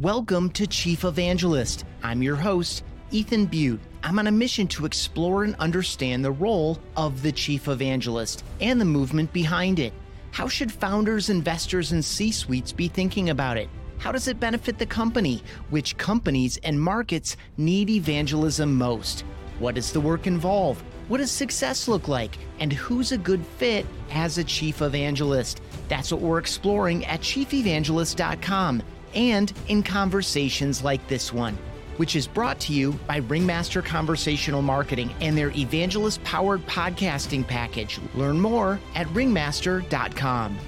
[0.00, 1.84] Welcome to Chief Evangelist.
[2.02, 3.78] I'm your host, Ethan Beute.
[4.02, 8.80] I'm on a mission to explore and understand the role of the Chief Evangelist and
[8.80, 9.92] the movement behind it.
[10.32, 13.68] How should founders, investors, and C suites be thinking about it?
[13.98, 15.44] How does it benefit the company?
[15.70, 19.20] Which companies and markets need evangelism most?
[19.60, 20.82] What does the work involve?
[21.06, 22.36] What does success look like?
[22.58, 25.60] And who's a good fit as a chief evangelist?
[25.86, 28.82] That's what we're exploring at chiefevangelist.com
[29.14, 31.56] and in conversations like this one,
[31.96, 38.00] which is brought to you by Ringmaster Conversational Marketing and their evangelist powered podcasting package.
[38.14, 40.58] Learn more at ringmaster.com.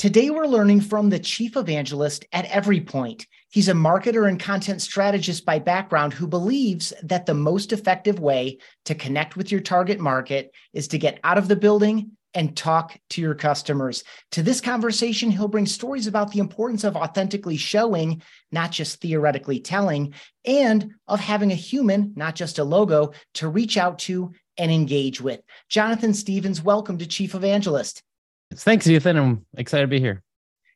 [0.00, 3.26] Today, we're learning from the chief evangelist at EveryPoint.
[3.50, 8.60] He's a marketer and content strategist by background who believes that the most effective way
[8.86, 12.98] to connect with your target market is to get out of the building and talk
[13.10, 14.04] to your customers.
[14.32, 18.22] To this conversation, he'll bring stories about the importance of authentically showing,
[18.52, 23.76] not just theoretically telling, and of having a human, not just a logo, to reach
[23.76, 25.40] out to and engage with.
[25.68, 28.02] Jonathan Stephens, welcome to Chief Evangelist.
[28.54, 29.16] Thanks, Ethan.
[29.16, 30.22] I'm excited to be here.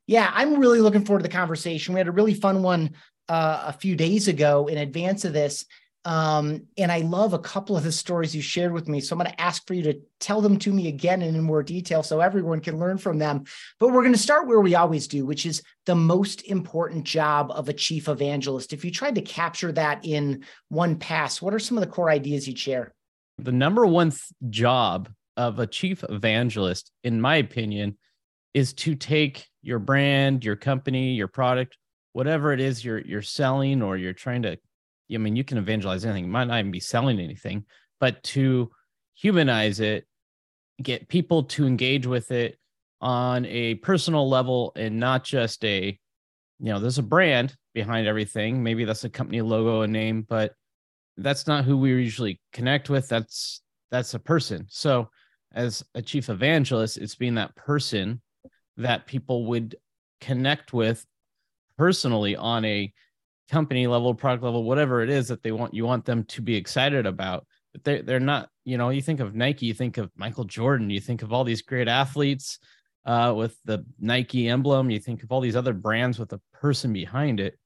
[0.06, 1.94] Yeah, I'm really looking forward to the conversation.
[1.94, 2.90] We had a really fun one
[3.28, 5.64] uh, a few days ago in advance of this.
[6.04, 9.00] Um, and I love a couple of the stories you shared with me.
[9.00, 11.42] So I'm going to ask for you to tell them to me again and in
[11.42, 13.44] more detail so everyone can learn from them.
[13.80, 17.50] But we're going to start where we always do, which is the most important job
[17.50, 18.74] of a chief evangelist.
[18.74, 22.10] If you tried to capture that in one pass, what are some of the core
[22.10, 22.92] ideas you'd share?
[23.38, 25.08] The number one th- job
[25.38, 27.96] of a chief evangelist, in my opinion,
[28.52, 31.76] is to take your brand, your company, your product,
[32.12, 34.58] whatever it is you're you're selling or you're trying to
[35.12, 36.24] I mean, you can evangelize anything.
[36.24, 37.64] It might not even be selling anything,
[38.00, 38.70] but to
[39.14, 40.06] humanize it,
[40.82, 42.58] get people to engage with it
[43.00, 45.98] on a personal level and not just a,
[46.58, 48.62] you know, there's a brand behind everything.
[48.62, 50.52] Maybe that's a company logo, a name, but
[51.16, 53.08] that's not who we usually connect with.
[53.08, 54.66] That's that's a person.
[54.68, 55.08] So
[55.52, 58.20] as a chief evangelist, it's being that person
[58.76, 59.76] that people would
[60.20, 61.04] connect with
[61.78, 62.92] personally on a
[63.54, 66.56] company level, product level, whatever it is that they want, you want them to be
[66.56, 67.46] excited about.
[67.72, 70.90] But they they're not, you know, you think of Nike, you think of Michael Jordan,
[70.90, 72.58] you think of all these great athletes
[73.06, 76.92] uh, with the Nike emblem, you think of all these other brands with a person
[76.92, 77.56] behind it.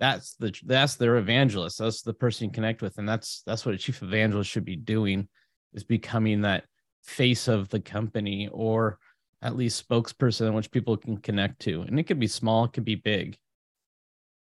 [0.00, 1.78] That's the that's their evangelist.
[1.78, 4.76] That's the person you connect with, and that's that's what a chief evangelist should be
[4.76, 5.28] doing,
[5.72, 6.64] is becoming that
[7.04, 8.98] face of the company or
[9.42, 11.82] at least spokesperson which people can connect to.
[11.82, 13.38] And it could be small, it could be big.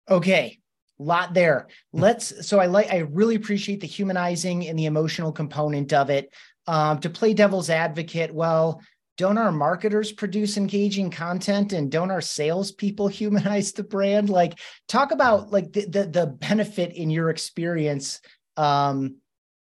[0.09, 0.59] Okay,
[0.99, 1.67] lot there.
[1.93, 2.47] Let's.
[2.47, 2.91] So I like.
[2.91, 6.33] I really appreciate the humanizing and the emotional component of it.
[6.67, 8.81] Um, to play devil's advocate, well,
[9.17, 14.29] don't our marketers produce engaging content and don't our salespeople humanize the brand?
[14.29, 18.21] Like, talk about like the the, the benefit in your experience
[18.55, 19.17] um,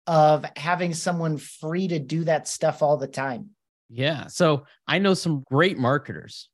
[0.06, 3.50] of having someone free to do that stuff all the time.
[3.90, 4.26] Yeah.
[4.26, 6.48] So I know some great marketers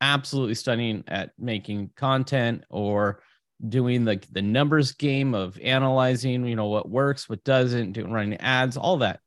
[0.00, 3.22] absolutely stunning at making content or
[3.68, 8.40] doing the the numbers game of analyzing, you know, what works, what doesn't, doing running
[8.40, 9.20] ads, all that.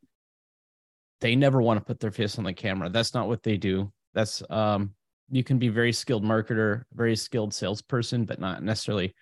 [1.22, 2.90] They never want to put their face on the camera.
[2.90, 3.92] That's not what they do.
[4.14, 4.94] That's um
[5.30, 9.16] you can be very skilled marketer, very skilled salesperson, but not necessarily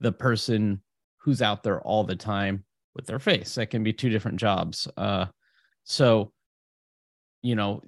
[0.00, 0.82] the person
[1.18, 2.64] who's out there all the time
[2.94, 3.54] with their face.
[3.54, 4.88] That can be two different jobs.
[4.96, 5.26] Uh
[5.84, 6.32] so
[7.42, 7.82] you know,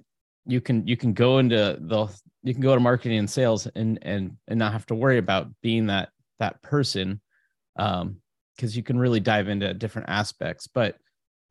[0.45, 2.07] you can you can go into the
[2.43, 5.47] you can go to marketing and sales and and and not have to worry about
[5.61, 6.09] being that
[6.39, 7.21] that person
[7.77, 8.17] um
[8.55, 10.67] because you can really dive into different aspects.
[10.67, 10.95] But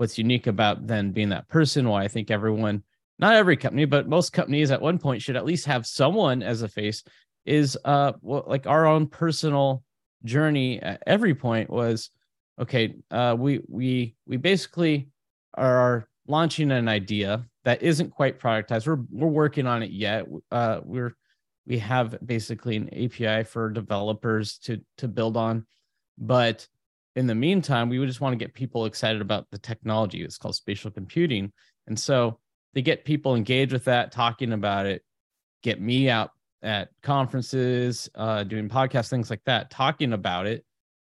[0.01, 2.83] what's unique about then being that person why i think everyone
[3.19, 6.63] not every company but most companies at one point should at least have someone as
[6.63, 7.05] a face
[7.45, 9.83] is uh well, like our own personal
[10.25, 12.09] journey at EveryPoint was
[12.59, 15.11] okay uh we we we basically
[15.53, 18.87] are launching an idea that isn't quite productized.
[18.87, 20.27] We're we're working on it yet.
[20.51, 21.17] Uh, we're
[21.67, 25.67] we have basically an API for developers to to build on,
[26.19, 26.67] but
[27.17, 30.23] in the meantime, we would just want to get people excited about the technology.
[30.23, 31.53] It's called spatial computing,
[31.87, 32.39] and so
[32.75, 35.03] they get people engaged with that, talking about it,
[35.63, 36.31] get me out
[36.63, 40.65] at conferences, uh, doing podcasts, things like that, talking about it.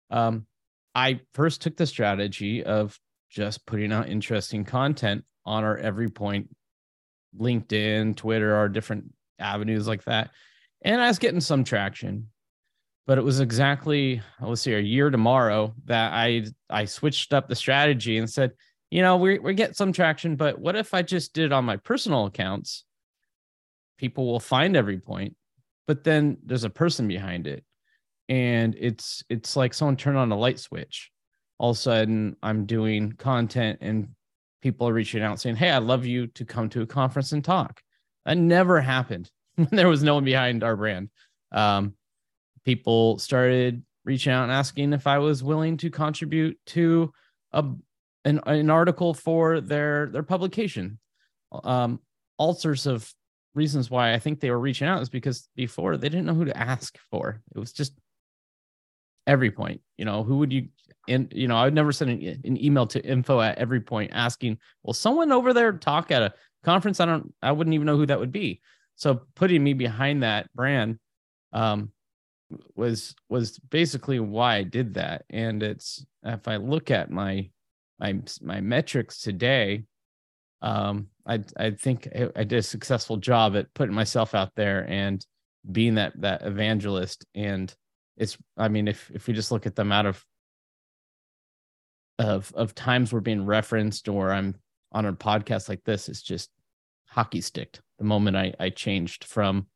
[0.10, 0.46] Um,
[0.94, 3.00] I first took the strategy of
[3.30, 6.48] just putting out interesting content on our EveryPoint,
[7.40, 10.30] linkedin twitter or different avenues like that.
[10.84, 12.28] And i was getting some traction
[13.06, 17.56] but it was exactly let's see a year tomorrow that i i switched up the
[17.56, 18.52] strategy and said
[18.92, 21.66] you know we we get some traction but what if i just did it on
[21.66, 22.86] my personal accounts?
[23.98, 25.34] People will find EveryPoint,
[25.88, 27.64] but then there's a person behind it.
[28.28, 31.12] And it's it's like someone turned on a light switch.
[31.60, 34.10] All of a sudden i'm doing content and
[34.64, 37.44] people are reaching out saying hey i'd love you to come to a conference and
[37.44, 37.82] talk.
[38.26, 41.10] That never happened when there was no one behind our brand.
[41.52, 41.96] Um,
[42.64, 47.12] people started reaching out and asking if i was willing to contribute to
[47.52, 47.66] a
[48.26, 50.98] an, an article for their their publication.
[51.52, 52.00] Um,
[52.38, 53.14] all sorts of
[53.54, 56.46] reasons why I think they were reaching out is because before they didn't know who
[56.46, 57.42] to ask for.
[57.54, 57.94] It was just
[59.28, 60.68] EveryPoint, you know, who would you,
[61.08, 64.58] and, you know, I would never send an, an email to info at EveryPoint asking,
[64.84, 66.34] well, someone over there talk at a
[66.64, 67.00] conference.
[67.00, 68.62] I don't, I wouldn't even know who that would be.
[68.96, 71.00] So putting me behind that brand,
[71.52, 71.92] um,
[72.76, 75.26] was was basically why I did that.
[75.30, 77.50] And it's if I look at my
[78.00, 79.86] my my metrics today,
[80.62, 85.26] um, I I think I did a successful job at putting myself out there and
[85.72, 87.26] being that that evangelist.
[87.34, 87.74] And
[88.18, 90.26] it's I mean, if if we just look at the amount of
[92.20, 94.56] of of times we're being referenced or I'm
[94.92, 96.50] on a podcast like this, it's just
[97.08, 97.82] hockey sticked.
[97.98, 99.68] The moment I I changed from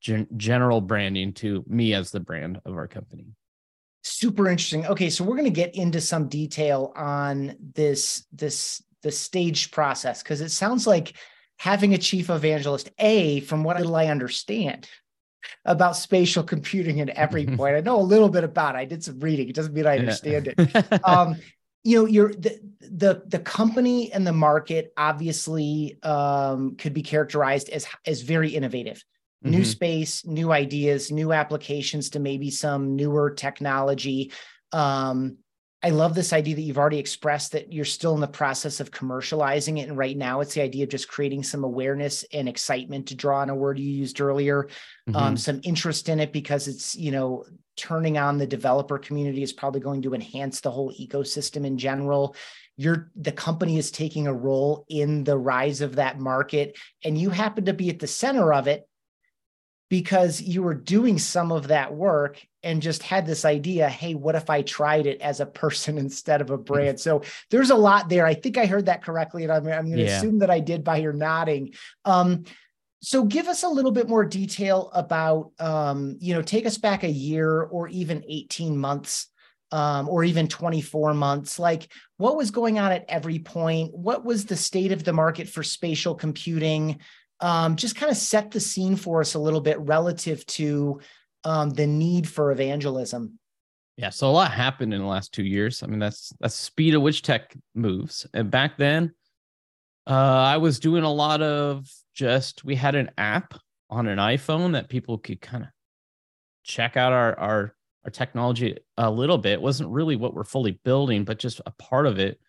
[0.00, 3.26] gen- general branding to me as the brand of our company
[4.02, 9.10] super interesting okay so we're going to get into some detail on this this the
[9.10, 11.14] staged process because it sounds like
[11.58, 14.88] having a chief evangelist a from what little i understand
[15.64, 17.76] about spatial computing at every point.
[17.76, 18.78] I know a little bit about it.
[18.78, 19.48] I did some reading.
[19.48, 21.00] It doesn't mean i understand it.
[21.04, 21.36] Um,
[21.82, 27.70] you know you're the, the the company and the market obviously um, could be characterized
[27.70, 29.02] as as very innovative.
[29.42, 29.52] Mm-hmm.
[29.52, 34.32] new space new ideas new applications to maybe some newer technology.
[34.70, 35.38] Um,
[35.82, 38.90] I love this idea that you've already expressed that you're still in the process of
[38.90, 39.88] commercializing it.
[39.88, 43.40] And right now, it's the idea of just creating some awareness and excitement to draw
[43.40, 44.64] on a word you used earlier,
[45.08, 45.16] um, mm-hmm.
[45.16, 47.44] um, some interest in it because it's, you know,
[47.76, 52.36] turning on the developer community is probably going to enhance the whole ecosystem in general.
[52.76, 57.30] You're the company is taking a role in the rise of that market, and you
[57.30, 58.86] happen to be at the center of it
[59.90, 64.34] because you were doing some of that work and just had this idea hey what
[64.34, 66.98] if i tried it as a person instead of a brand?
[66.98, 68.24] So there's a lot there.
[68.24, 70.16] I think i heard that correctly and i'm, I'm going to yeah.
[70.16, 71.74] assume that i did by your nodding.
[72.06, 72.44] Um,
[73.02, 77.02] so give us a little bit more detail about um, you know take us back
[77.02, 79.28] a year or even 18 months
[79.72, 81.58] um, or even 24 months.
[81.58, 83.92] Like what was going on at EveryPoint?
[83.94, 87.00] What was the state of the market for spatial computing
[87.40, 91.00] um, just kind of set the scene for us a little bit relative to
[91.44, 93.38] um, the need for evangelism.
[93.96, 95.82] Yeah, so a lot happened in the last two years.
[95.82, 98.26] I mean, that's that's the speed at which tech moves.
[98.32, 99.12] And back then,
[100.06, 103.54] uh, I was doing a lot of just we had an app
[103.90, 105.70] on an iPhone that people could kind of
[106.64, 109.52] check out our our our technology a little bit.
[109.52, 112.40] It wasn't really what we're fully building, but just a part of it.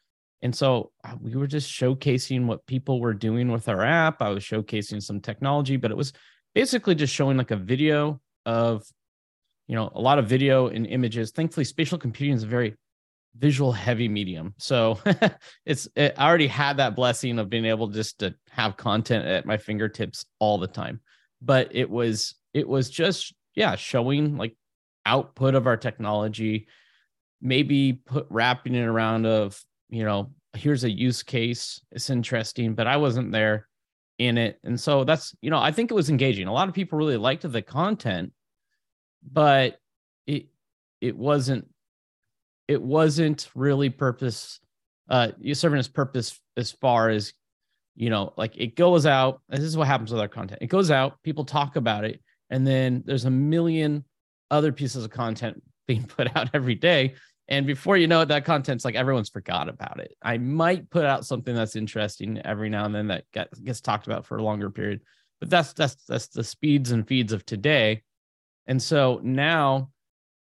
[0.42, 4.22] And so uh, we were just showcasing what people were doing with our app.
[4.22, 6.14] I was showcasing some technology, but it was
[6.56, 8.84] basically just showing like a video of,
[9.68, 11.32] you know, a lot of video and images.
[11.32, 12.76] Thankfully, spatial computing is a very
[13.38, 14.54] visual heavy medium.
[14.58, 15.00] So
[15.66, 19.46] it's, it, I already had that blessing of being able just to have content at
[19.46, 21.02] my fingertips all the time.
[21.42, 24.56] But it was, it was just, yeah, showing like
[25.06, 26.68] output of our technology,
[27.42, 31.80] maybe put wrapping it around of you know, here's a use case.
[31.92, 33.68] It's interesting, but I wasn't there
[34.18, 34.60] in it.
[34.64, 36.48] And so that's, you know, I think it was engaging.
[36.48, 38.31] A lot of people really liked the content,
[39.31, 39.78] but
[40.26, 40.48] it
[41.02, 41.68] it wasn't
[42.68, 44.60] it wasn't really purpose
[45.10, 47.33] uh you serving its purpose as far as
[47.95, 50.92] you know like it goes out this is what happens with our content it goes
[50.92, 54.04] out people talk about it and then there's a million
[54.52, 57.14] other pieces of content being put out every day
[57.52, 60.16] and before you know it, that content's like everyone's forgot about it.
[60.24, 64.26] I might put out something that's interesting every now and then that gets talked about
[64.26, 65.02] for a longer period,
[65.42, 68.04] but that's that's that's the speeds and feeds of today.
[68.68, 69.90] And so now,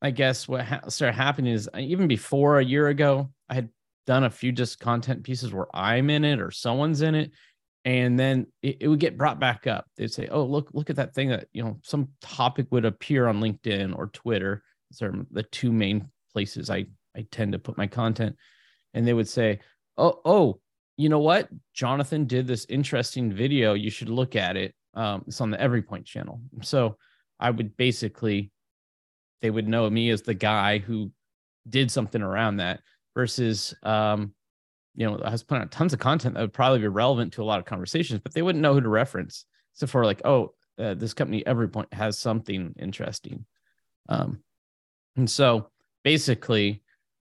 [0.02, 3.70] I guess what ha- started happening is uh, even before a year ago, I had
[4.08, 7.32] done a few just content pieces where I'm in it or someone's in it,
[7.86, 9.86] and then it, it, would get brought back up.
[9.98, 13.28] They'd say, "Oh, look, look at that thing that you know some topic would appear
[13.28, 17.80] on LinkedIn or Twitter." Those are the two main places I I tend to put
[17.80, 18.36] my content,
[18.94, 19.60] and they would say,
[19.98, 20.60] "Oh, oh,
[20.96, 21.50] you know what?
[21.74, 23.74] Jonathan did this interesting video.
[23.74, 24.76] You should look at it.
[24.94, 26.98] Um, it's on the EveryPoint channel." So
[27.40, 28.52] I would basically,
[29.42, 31.12] they would know me as the guy who
[31.68, 32.82] did something around that
[33.16, 34.36] versus um,
[34.94, 37.42] you know, I was putting out tons of content that would probably be relevant to
[37.42, 39.46] a lot of conversations, but they wouldn't know who to reference.
[39.74, 43.46] So for like, oh, uh, this company EveryPoint has something interesting.
[44.08, 44.44] Um,
[45.18, 45.72] And so
[46.08, 46.82] basically,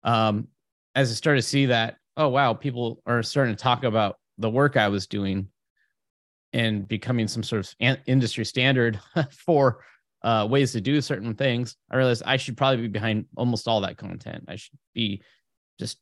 [0.03, 0.47] um,
[0.95, 4.49] as I started to see that, oh wow, people are starting to talk about the
[4.49, 5.49] work I was doing
[6.53, 8.99] and becoming some sort of industry standard
[9.29, 9.83] for
[10.23, 13.81] uh, ways to do certain things, I realized I should probably be behind almost all
[13.81, 14.45] that content.
[14.47, 15.21] I should be
[15.79, 15.99] just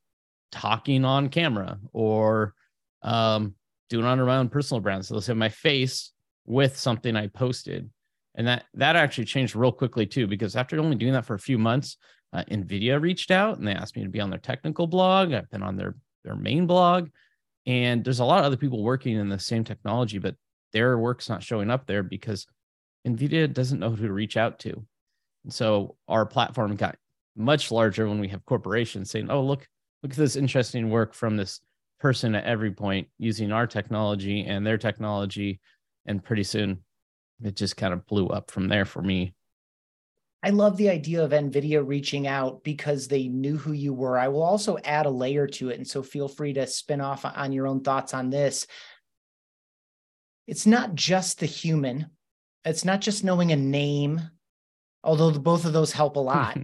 [0.53, 2.53] talking on camera or
[3.01, 3.53] um,
[3.89, 5.05] doing on my own personal brand.
[5.05, 6.13] So let's have my face
[6.45, 7.89] with something I posted.
[8.35, 11.39] And that that actually changed real quickly too, because after only doing that for a
[11.39, 11.97] few months,
[12.33, 15.33] uh, Nvidia reached out and they asked me to be on their technical blog.
[15.33, 17.09] I've been on their their main blog,
[17.65, 20.35] and there's a lot of other people working in the same technology, but
[20.71, 22.45] their work's not showing up there because
[23.07, 24.85] Nvidia doesn't know who to reach out to.
[25.43, 26.95] And so our platform got
[27.35, 29.67] much larger when we have corporations saying, "Oh, look,
[30.03, 31.59] look at this interesting work from this
[32.00, 35.59] person at EveryPoint using our technology and their technology."
[36.05, 36.83] And pretty soon,
[37.43, 39.33] it just kind of blew up from there for me.
[40.43, 44.17] I love the idea of NVIDIA reaching out because they knew who you were.
[44.17, 45.77] I will also add a layer to it.
[45.77, 48.65] And so feel free to spin off on your own thoughts on this.
[50.48, 52.07] It's not just the human,
[52.65, 54.21] it's not just knowing a name,
[55.03, 56.57] although both of those help a lot.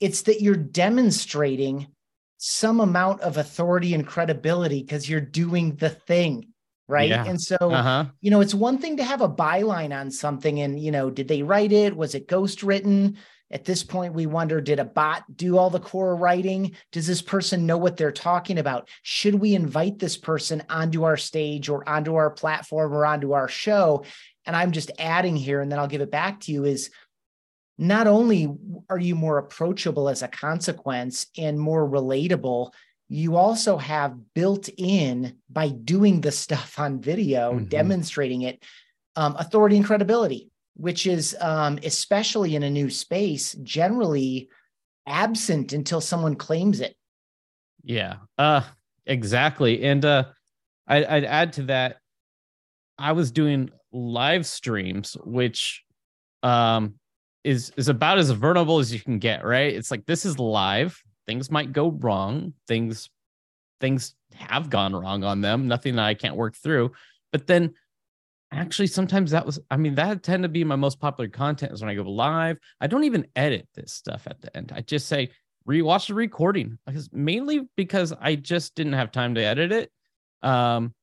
[0.00, 1.88] it's that you're demonstrating
[2.36, 6.53] some amount of authority and credibility because you're doing the thing
[6.88, 7.10] right?
[7.10, 7.24] Yeah.
[7.24, 8.06] and so uh-huh.
[8.20, 11.28] you know it's one thing to have a byline on something and you know did
[11.28, 11.96] they write it?
[11.96, 13.16] Was it ghost written
[13.50, 16.72] at this point we wonder did a bot do all the core writing?
[16.92, 18.88] Does this person know what they're talking about?
[19.02, 23.48] Should we invite this person onto our stage or onto our platform or onto our
[23.48, 24.04] show?
[24.46, 26.90] And i'm just adding here and then i'll give it back to you is
[27.78, 28.54] not only
[28.88, 32.72] are you more approachable as a consequence and more relatable
[33.14, 37.66] you also have built in by doing the stuff on video, mm-hmm.
[37.66, 38.64] demonstrating it,
[39.14, 44.48] um, authority and credibility, which is um, especially in a new space, generally
[45.06, 46.96] absent until someone claims it.
[47.84, 48.62] Yeah, uh,
[49.06, 49.84] exactly.
[49.84, 50.24] And uh,
[50.88, 51.98] I, I'd add to that,
[52.98, 55.84] I was doing live streams, which
[56.42, 56.94] um,
[57.44, 59.44] is is about as vulnerable as you can get.
[59.44, 59.72] Right?
[59.72, 62.54] It's like this is live things might go wrong.
[62.68, 63.10] Things
[63.80, 65.68] things have gone wrong on them.
[65.68, 66.92] Nothing that I can't work through.
[67.32, 67.74] But then
[68.52, 71.80] actually sometimes that was I mean that tend to be my most popular content is
[71.80, 72.58] when I go live.
[72.80, 74.72] I don't even edit this stuff at the end.
[74.74, 75.30] I just say
[75.68, 79.90] rewatch the recording because mainly because I just didn't have time to edit it.
[80.42, 80.94] Um,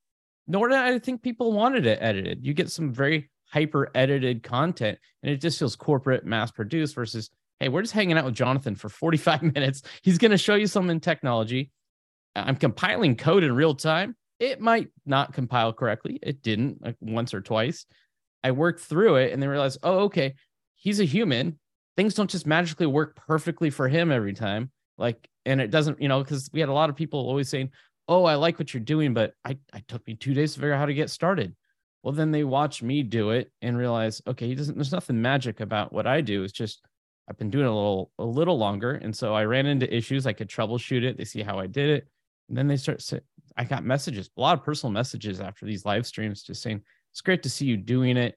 [0.47, 2.45] nor did I think people wanted it edited.
[2.45, 7.29] You get some very hyper edited content and it just feels corporate mass produced versus
[7.61, 9.83] hey, we're just hanging out with Jonathan for 45 minutes.
[10.01, 11.69] He's going to show you some in technology.
[12.35, 14.15] I'm compiling code in real time.
[14.39, 16.17] It might not compile correctly.
[16.23, 17.85] It didn't like once or twice.
[18.43, 20.33] I worked through it and then realized, oh, okay,
[20.75, 21.59] he's a human.
[21.95, 24.71] Things don't just magically work perfectly for him every time.
[24.97, 27.69] Like, and it doesn't, you know, because we had a lot of people always saying,
[28.07, 30.73] oh, I like what you're doing, but I, I took me two days to figure
[30.73, 31.55] out how to get started.
[32.01, 35.59] Well, then they watch me do it and realize, okay, he doesn't, there's nothing magic
[35.59, 36.43] about what I do.
[36.43, 36.81] It's just
[37.29, 40.27] I've been doing a little a little longer, and so I ran into issues.
[40.27, 41.17] I could troubleshoot it.
[41.17, 42.07] They see how I did it,
[42.49, 43.03] and then they start.
[43.57, 47.21] I got messages, a lot of personal messages after these live streams, just saying it's
[47.21, 48.35] great to see you doing it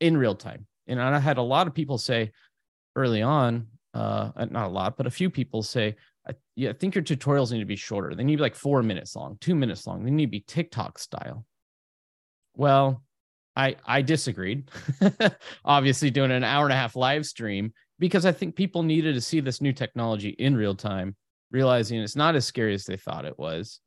[0.00, 0.66] in real time.
[0.86, 2.32] And I had a lot of people say
[2.96, 5.96] early on, uh, not a lot, but a few people say,
[6.28, 8.14] I, yeah, I think your tutorials need to be shorter.
[8.14, 10.04] They need to be like four minutes long, two minutes long.
[10.04, 11.46] They need to be TikTok style.
[12.56, 13.02] Well,
[13.56, 14.70] I I disagreed.
[15.64, 19.20] Obviously, doing an hour and a half live stream because I think people needed to
[19.20, 21.16] see this new technology in real time,
[21.50, 23.80] realizing it's not as scary as they thought it was,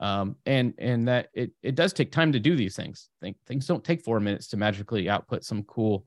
[0.00, 3.08] um, and and that it it does take time to do these things.
[3.20, 6.06] Think things don't take four minutes to magically output some cool,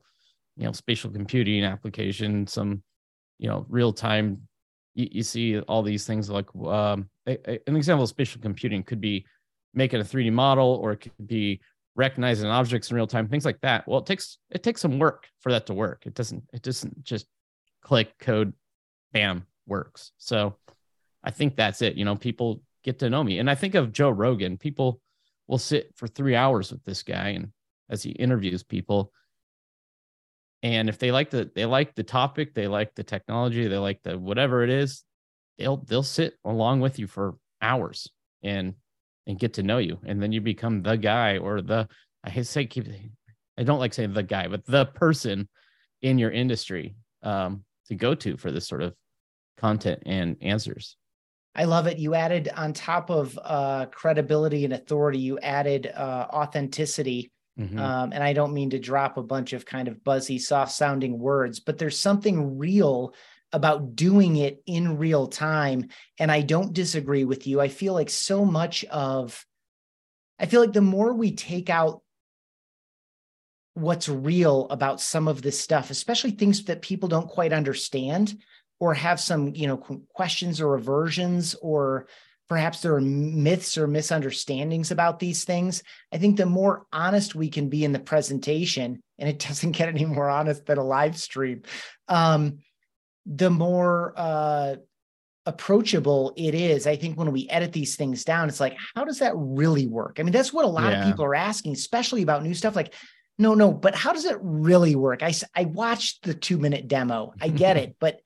[0.56, 2.82] you know, spatial computing application, some,
[3.38, 4.42] you know, real time.
[4.94, 8.82] You, you see all these things like um, a, a, an example of spatial computing
[8.82, 9.24] could be
[9.72, 11.60] making a 3D model, or it could be
[11.96, 13.86] recognizing objects in real time, things like that.
[13.86, 16.04] Well, it takes it takes some work for that to work.
[16.06, 17.26] It doesn't it doesn't just
[17.82, 18.52] click code,
[19.12, 20.12] bam, works.
[20.18, 20.56] So
[21.22, 21.96] I think that's it.
[21.96, 23.38] You know, people get to know me.
[23.38, 24.58] And I think of Joe Rogan.
[24.58, 25.00] People
[25.46, 27.52] will sit for three hours with this guy and
[27.88, 29.12] as he interviews people.
[30.62, 34.02] And if they like the they like the topic, they like the technology, they like
[34.02, 35.04] the whatever it is,
[35.58, 38.08] they'll they'll sit along with you for hours
[38.42, 38.74] and
[39.26, 39.98] and get to know you.
[40.04, 41.88] And then you become the guy or the,
[42.22, 42.88] I say, keep,
[43.58, 45.48] I don't like saying the guy, but the person
[46.02, 48.94] in your industry um, to go to for this sort of
[49.58, 50.96] content and answers.
[51.54, 51.98] I love it.
[51.98, 57.30] You added on top of uh, credibility and authority, you added uh, authenticity.
[57.58, 57.78] Mm-hmm.
[57.78, 61.18] Um, and I don't mean to drop a bunch of kind of buzzy, soft sounding
[61.18, 63.14] words, but there's something real
[63.54, 65.88] about doing it in real time.
[66.18, 67.60] And I don't disagree with you.
[67.60, 69.46] I feel like so much of,
[70.40, 72.02] I feel like the more we take out
[73.74, 78.36] what's real about some of this stuff, especially things that people don't quite understand
[78.80, 79.76] or have some, you know,
[80.12, 82.08] questions or aversions or
[82.48, 85.82] perhaps there are myths or misunderstandings about these things.
[86.12, 89.88] I think the more honest we can be in the presentation, and it doesn't get
[89.88, 91.62] any more honest than a live stream,
[92.08, 92.58] um,
[93.26, 94.76] the more uh,
[95.46, 96.86] approachable it is.
[96.86, 100.16] I think when we edit these things down, it's like, how does that really work?
[100.18, 101.00] I mean, that's what a lot yeah.
[101.00, 102.76] of people are asking, especially about new stuff.
[102.76, 102.94] Like,
[103.38, 105.22] no, no, but how does it really work?
[105.22, 107.34] I, I watched the two minute demo.
[107.40, 108.20] I get it, but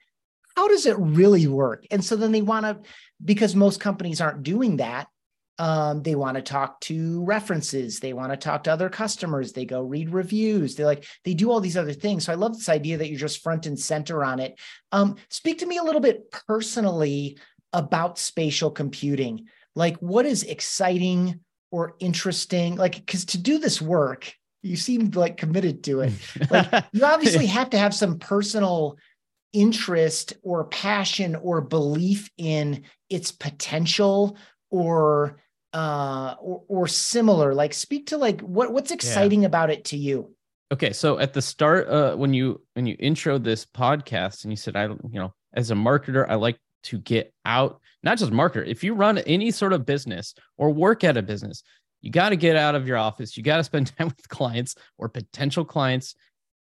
[0.57, 1.87] how does it really work?
[1.90, 2.81] And so then they want to,
[3.25, 5.09] because most companies aren't doing that,
[5.58, 7.98] um, they want to talk to references.
[7.98, 9.52] They want to talk to other customers.
[9.52, 10.76] They go read reviews.
[10.76, 12.24] They like they do all these other things.
[12.24, 14.58] So I love this idea that you're just front and center on it.
[14.92, 17.38] Um, speak to me a little bit personally
[17.72, 19.46] about spatial computing.
[19.74, 22.76] Like, what is exciting or interesting?
[22.76, 26.12] Like, because to do this work, you seem like committed to it.
[26.50, 28.96] Like, you obviously have to have some personal
[29.52, 34.36] interest or passion or belief in its potential
[34.70, 35.40] or
[35.75, 39.46] uh or, or similar like speak to like what what's exciting yeah.
[39.46, 40.34] about it to you
[40.72, 44.56] okay so at the start uh when you when you intro this podcast and you
[44.56, 48.66] said i you know as a marketer i like to get out not just marketer
[48.66, 51.62] if you run any sort of business or work at a business
[52.00, 54.75] you got to get out of your office you got to spend time with clients
[54.96, 56.14] or potential clients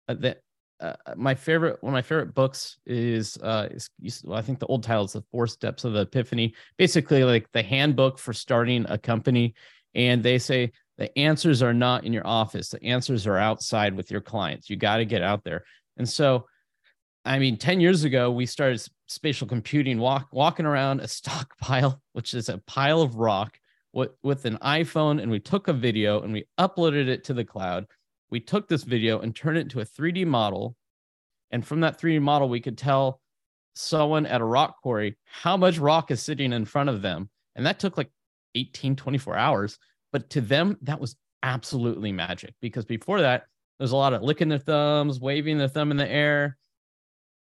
[0.09, 0.39] uh, that
[0.79, 3.89] uh, my favorite one of my favorite books is uh is,
[4.24, 7.51] well, I think the old title is the Four Steps of the Epiphany, basically like
[7.51, 9.55] the handbook for starting a company.
[9.96, 14.12] And they say the answers are not in your office; the answers are outside with
[14.12, 14.69] your clients.
[14.69, 15.63] You got to get out there.
[15.98, 16.46] And so,
[17.25, 22.36] I mean, ten years ago we started spatial computing, walk walking around a stockpile, which
[22.36, 23.60] is a pile of rock,
[23.93, 27.45] with with an iPhone, and we took a video and we uploaded it to the
[27.45, 27.88] cloud
[28.30, 30.75] we took this video and turned it into a 3D model.
[31.51, 33.21] And from that 3D model, we could tell
[33.75, 37.29] someone at a rock quarry how much rock is sitting in front of them.
[37.55, 38.12] And that took like
[38.55, 39.77] 18, 24 hours.
[40.12, 43.45] But to them, that was absolutely magic because before that,
[43.77, 46.57] there's a lot of licking their thumbs, waving their thumb in the air,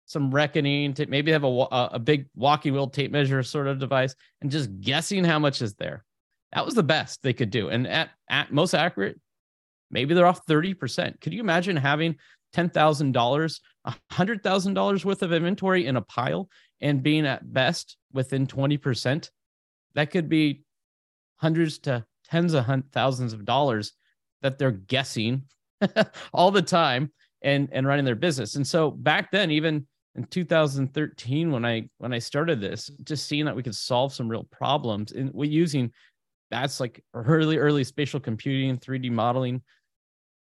[0.05, 4.15] some reckoning to maybe have a, a big walkie wheel tape measure sort of device
[4.41, 6.05] and just guessing how much is there.
[6.53, 7.69] That was the best they could do.
[7.69, 9.19] And at, at most accurate,
[9.91, 11.19] Maybe they're off 30%.
[11.19, 12.15] Could you imagine having
[12.53, 16.49] $10,000, $100,000 worth of inventory in a pile
[16.81, 19.29] and being at best within 20%?
[19.95, 20.63] That could be
[21.37, 23.93] hundreds to tens of thousands of dollars
[24.41, 25.43] that they're guessing
[26.33, 27.11] all the time
[27.41, 28.55] and and running their business.
[28.55, 33.45] And so back then even in 2013 when I when I started this, just seeing
[33.45, 35.91] that we could solve some real problems and we using
[36.49, 39.61] that's like early early spatial computing, 3D modeling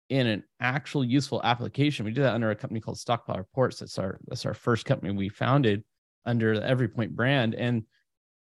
[0.08, 2.04] in an actual useful application.
[2.04, 3.80] We did that under a company called Stockpile Reports.
[3.80, 5.84] That's our that's our first company we founded
[6.26, 7.54] under the EveryPoint brand.
[7.54, 7.84] And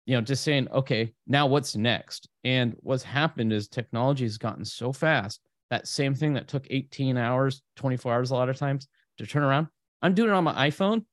[0.06, 2.28] you know, just saying, okay, now what's next?
[2.44, 5.40] And what's happened is technology has gotten so fast.
[5.70, 9.42] That same thing that took 18 hours, 24 hours a lot of times to turn
[9.42, 9.66] around.
[10.00, 11.04] I'm doing it on my iPhone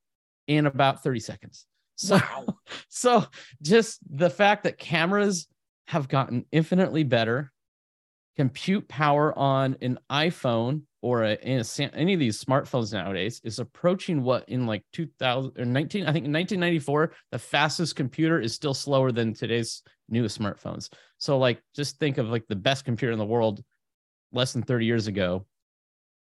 [0.47, 1.65] in about 30 seconds.
[1.95, 2.45] So, wow.
[2.89, 3.25] so
[3.62, 5.47] just the fact that cameras
[5.88, 7.51] have gotten infinitely better
[8.36, 14.24] compute power on an iPhone or a, a, any of these smartphones nowadays is approaching
[14.24, 18.74] what in like 2000 or 19 I think in 1994 the fastest computer is still
[18.74, 20.89] slower than today's newest smartphones.
[21.17, 23.63] So like just think of like the best computer in the world
[24.32, 25.45] less than 30 years ago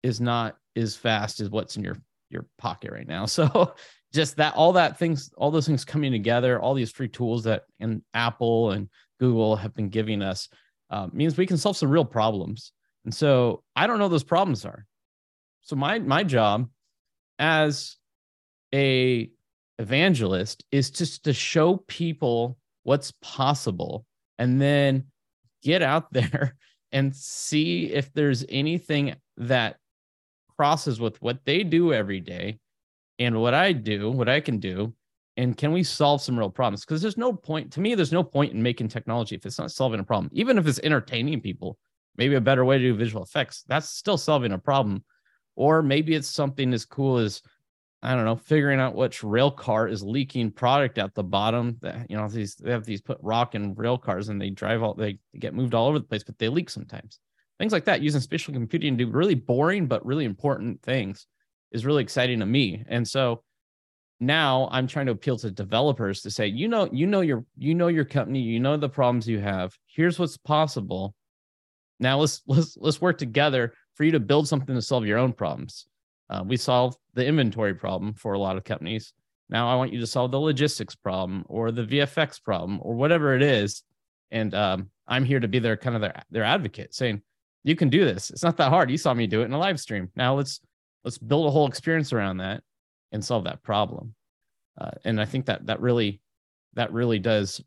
[0.02, 1.96] is not as fast as what's in your
[2.28, 3.26] your pocket right now.
[3.26, 3.74] So
[4.12, 7.62] just that all that things all those things coming together all these free tools that
[7.80, 10.48] and Apple and Google have been giving us
[10.92, 12.72] uh, means we can solve some real problems.
[13.04, 14.86] And so I don't know those problems are.
[15.62, 16.68] So my my job
[17.38, 17.96] as
[18.74, 19.30] a
[19.78, 24.04] evangelist is just to show people what's possible
[24.38, 25.04] and then
[25.62, 26.56] get out there
[26.92, 29.76] and see if there's anything that
[30.56, 32.58] crosses with what they do every day
[33.18, 34.92] and what I do, what I can do,
[35.36, 36.84] and can we solve some real problems?
[36.84, 39.70] Because there's no point to me there's no point in making technology if it's not
[39.70, 40.30] solving a problem.
[40.32, 41.78] Even if it's entertaining people
[42.16, 45.04] maybe a better way to do visual effects that's still solving a problem.
[45.56, 47.42] Or maybe it's something as cool as
[48.04, 52.04] i don't know figuring out which rail car is leaking product at the bottom that
[52.10, 54.92] you know these they have these put rock and rail cars and they drive all
[54.92, 57.20] they get moved all over the place but they leak sometimes.
[57.58, 61.26] Things like that using spatial computing to do really boring but really important things
[61.70, 62.84] is really exciting to me.
[62.88, 63.42] And so
[64.22, 67.74] now I'm trying to appeal to developers to say, you know, you know your you
[67.74, 69.76] know your company, you know the problems you have.
[69.86, 71.16] Here's what's possible.
[71.98, 75.32] Now let's let's let's work together for you to build something to solve your own
[75.32, 75.86] problems.
[76.30, 79.12] Uh, we solve the inventory problem for a lot of companies.
[79.48, 83.34] Now I want you to solve the logistics problem or the VFX problem or whatever
[83.34, 83.82] it is.
[84.30, 87.22] And um, I'm here to be their kind of their, their advocate, saying
[87.64, 88.30] you can do this.
[88.30, 88.88] It's not that hard.
[88.88, 90.12] You saw me do it in a live stream.
[90.14, 90.60] Now let's
[91.04, 92.62] let's build a whole experience around that
[93.12, 94.14] and solve that problem.
[94.80, 96.20] Uh, and I think that that really
[96.74, 97.62] that really does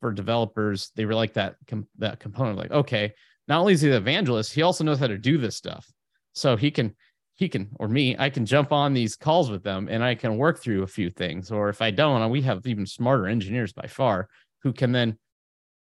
[0.00, 0.92] for developers.
[0.94, 2.58] They really like that com- that component.
[2.58, 3.12] Like, okay,
[3.48, 5.90] not only is he the evangelist, he also knows how to do this stuff.
[6.34, 6.94] So he can
[7.34, 10.36] he can or me, I can jump on these calls with them and I can
[10.36, 11.50] work through a few things.
[11.50, 14.28] Or if I don't, we have even smarter engineers by far
[14.62, 15.18] who can then,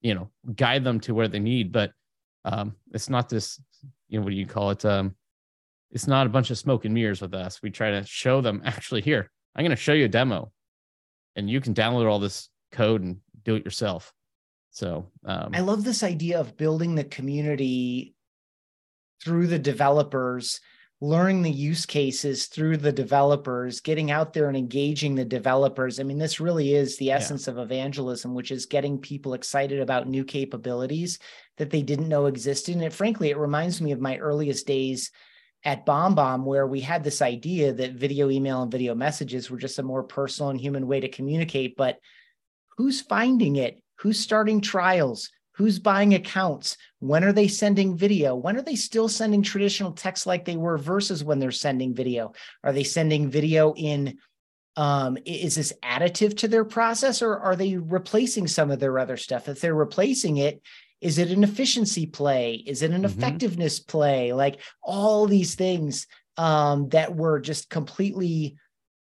[0.01, 1.71] you know, guide them to where they need.
[1.71, 1.91] But
[2.45, 3.59] um, it's not this,
[4.07, 4.85] you know, what do you call it?
[4.85, 5.15] Um,
[5.91, 7.61] it's not a bunch of smoke and mirrors with us.
[7.61, 10.51] We try to show them actually here, I'm going to show you a demo
[11.35, 14.13] and you can download all this code and do it yourself.
[14.71, 18.13] So um, I love this idea of building the community
[19.23, 20.61] through the developers,
[21.01, 25.99] learning the use cases through the developers, getting out there and engaging the developers.
[25.99, 27.53] I mean, this really is the essence yeah.
[27.53, 31.19] of evangelism, which is getting people excited about new capabilities
[31.57, 32.75] that they didn't know existed.
[32.75, 35.11] And it, frankly, it reminds me of my earliest days
[35.63, 39.79] at BombBomb, where we had this idea that video, email, and video messages were just
[39.79, 41.75] a more personal and human way to communicate.
[41.75, 41.99] But
[42.77, 43.81] who's finding it?
[43.97, 45.29] Who's starting trials?
[45.55, 46.77] Who's buying accounts?
[46.99, 48.33] When are they sending video?
[48.35, 52.31] When are they still sending traditional text like they were versus when they're sending video?
[52.63, 54.17] Are they sending video in?
[54.77, 59.17] Um, is this additive to their process or are they replacing some of their other
[59.17, 59.49] stuff?
[59.49, 60.61] If they're replacing it,
[61.01, 62.55] is it an efficiency play?
[62.65, 63.05] Is it an mm-hmm.
[63.05, 64.33] effectiveness play?
[64.33, 66.07] Like all these things
[66.37, 68.57] um, that were just completely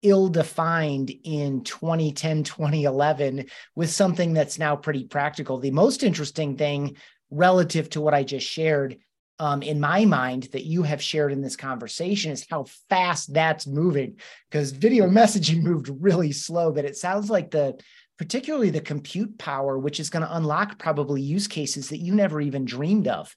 [0.02, 5.60] ill defined in 2010, 2011 with something that's now pretty practical.
[5.60, 6.98] The most interesting thing
[7.32, 8.98] relative to what I just shared
[9.40, 13.66] um, in my mind that you have shared in this conversation is how fast that's
[13.66, 14.18] moving
[14.50, 17.78] because video messaging moved really slow but it sounds like the
[18.24, 22.40] particularly the compute power, which is going to unlock probably use cases that you never
[22.40, 23.36] even dreamed of.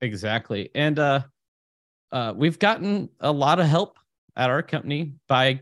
[0.00, 0.70] Exactly.
[0.76, 1.22] And uh,
[2.12, 3.98] uh, we've gotten a lot of help
[4.36, 5.58] at our company by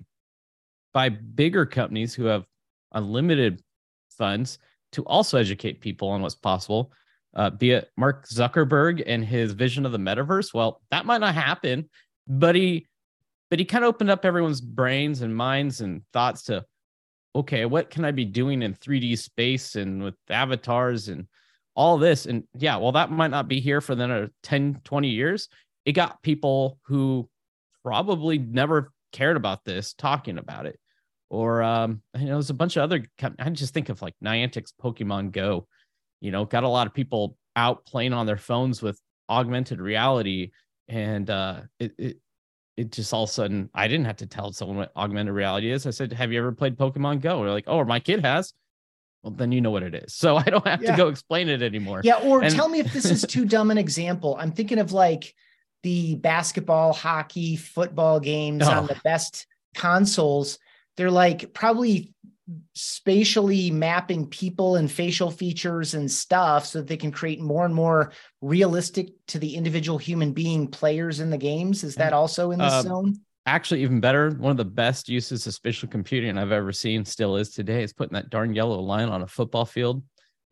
[0.93, 2.45] by bigger companies who have
[2.93, 3.63] unlimited
[4.11, 4.59] funds
[4.93, 6.93] to also educate people on what's possible.
[7.35, 10.53] Uh, be it Mark Zuckerberg and his vision of the metaverse.
[10.53, 11.89] Well, that might not happen,
[12.29, 12.87] but he
[13.49, 16.67] but he kind of opened up everyone's brains and minds and thoughts to
[17.35, 21.27] okay, what can I be doing in 3D space and with avatars and
[21.75, 22.27] all this?
[22.27, 25.49] And yeah, well, that might not be here for then 10, 20 years.
[25.85, 27.29] It got people who
[27.83, 30.79] probably never cared about this talking about it.
[31.31, 33.05] Or, um, you know, there's a bunch of other,
[33.39, 35.67] I just think of like Niantic's Pokemon Go,
[36.21, 40.53] you know, got a lot of people out playing on their phones with augmented reality.
[40.89, 42.17] And uh, it, it
[42.77, 45.71] it just all of a sudden I didn't have to tell someone what augmented reality
[45.71, 45.87] is.
[45.87, 48.53] I said, "Have you ever played Pokemon Go?" they're like, "Oh, my kid has."
[49.23, 50.15] Well, then you know what it is.
[50.25, 50.93] So I don't have yeah.
[50.93, 52.01] to go explain it anymore.
[52.05, 54.37] Yeah, or and- tell me if this is too dumb an example.
[54.39, 55.35] I'm thinking of like
[55.83, 58.71] the basketball, hockey, football games oh.
[58.71, 60.59] on the best consoles.
[60.97, 62.13] They're like probably
[62.75, 67.75] spatially mapping people and facial features and stuff so that they can create more and
[67.75, 71.85] more realistic to the individual human being players in the games.
[71.85, 73.15] Is that also in the uh, zone?
[73.47, 77.37] actually even better one of the best uses of spatial computing i've ever seen still
[77.37, 80.03] is today is putting that darn yellow line on a football field.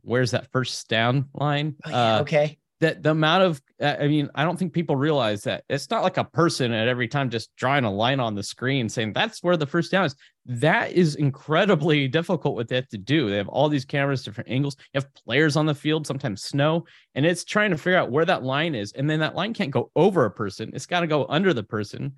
[0.02, 1.76] Where's that first down line?
[1.87, 5.42] Oh, yeah, uh, okay that the amount of i mean i don't think people realize
[5.42, 8.42] that it's not like a person at every time just drawing a line on the
[8.42, 10.16] screen saying that's where the first down is.
[10.45, 13.31] That is incredibly difficult what they have to do.
[13.31, 14.77] They have all these cameras different angles.
[14.92, 18.25] You have players on the field sometimes snow and it's trying to figure out where
[18.25, 20.73] that line is and then that line can't go over a person.
[20.75, 22.14] It's got to go under the person.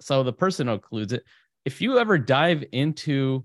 [0.00, 1.22] So the person occludes it.
[1.64, 3.44] If you ever dive into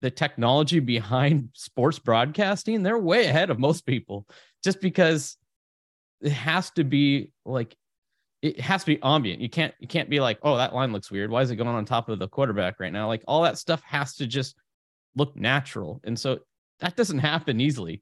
[0.00, 4.26] the technology behind sports broadcasting they're way ahead of most people
[4.62, 5.37] just because
[6.20, 7.76] it has to be like
[8.40, 9.40] it has to be ambient.
[9.40, 11.30] You can't you can't be like, oh, that line looks weird.
[11.30, 13.08] Why is it going on top of the quarterback right now?
[13.08, 14.56] Like all that stuff has to just
[15.16, 16.00] look natural.
[16.04, 16.38] And so
[16.80, 18.00] that doesn't happen easily.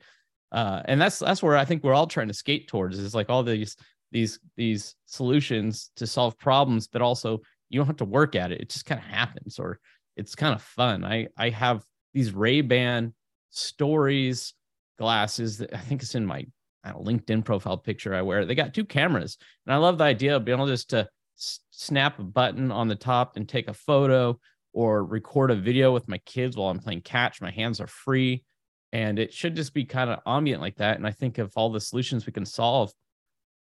[0.53, 3.31] Uh, and that's that's where I think we're all trying to skate towards is like
[3.31, 3.77] all these
[4.13, 8.61] these these solutions to solve problems, but also you don't have to work at it.
[8.61, 9.81] It just kind of happens or
[10.17, 11.05] it's kind of fun.
[11.05, 11.83] I I have
[12.15, 13.13] these Ray-Ban
[13.51, 14.55] stories
[14.99, 16.47] glasses that I think it's in my
[16.93, 18.45] LinkedIn profile picture I wear.
[18.45, 22.19] They got two cameras, and I love the idea of being able just to snap
[22.19, 24.39] a button on the top and take a photo,
[24.73, 27.41] or record a video with my kids while I'm playing catch.
[27.41, 28.45] My hands are free.
[28.93, 30.97] And it should just be kind of ambient like that.
[30.97, 32.93] And I think of all the solutions we can solve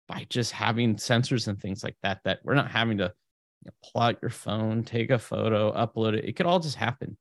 [0.08, 3.72] by just having sensors and things like that, that we're not having to you know,
[3.91, 6.26] pull out your phone, take a photo, upload it.
[6.26, 7.17] It could all just happen.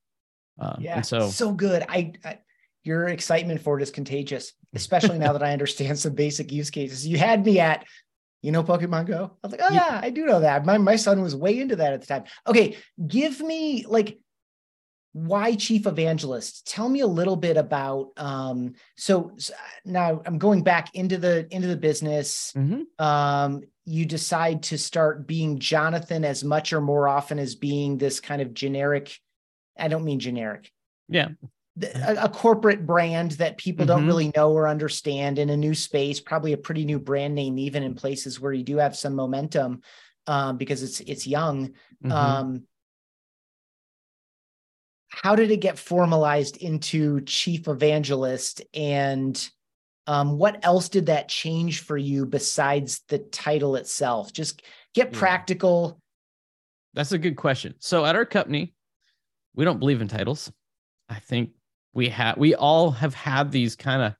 [0.61, 1.85] Um, yeah, and so so good.
[1.89, 2.39] I, I
[2.89, 7.07] your excitement for it is contagious, especially now that I understand some basic use cases.
[7.07, 7.85] You had me at,
[8.43, 9.37] you know, Pokemon Go.
[9.45, 10.65] I was like, oh yeah, yeah I do know that.
[10.65, 12.25] My my son was way into that at the time.
[12.47, 14.19] Okay, give me like
[15.13, 20.63] why chief evangelist tell me a little bit about um so, so now i'm going
[20.63, 22.83] back into the into the business mm-hmm.
[23.05, 28.21] um you decide to start being jonathan as much or more often as being this
[28.21, 29.19] kind of generic
[29.79, 30.71] i don't mean generic
[31.09, 31.29] yeah
[31.83, 33.97] a, a corporate brand that people mm-hmm.
[33.97, 37.59] don't really know or understand in a new space probably a pretty new brand name
[37.59, 39.81] even in places where you do have some momentum
[40.27, 42.13] um, because it's it's young mm-hmm.
[42.13, 42.63] um
[45.09, 49.51] how did it get formalized into chief evangelist and
[50.07, 54.63] um, what else did that change for you besides the title itself just
[54.95, 55.19] get yeah.
[55.19, 56.01] practical
[56.95, 58.75] that's a good question so at our company
[59.55, 60.51] we don't believe in titles
[61.09, 61.51] i think
[61.99, 64.15] we have we all have had these kind of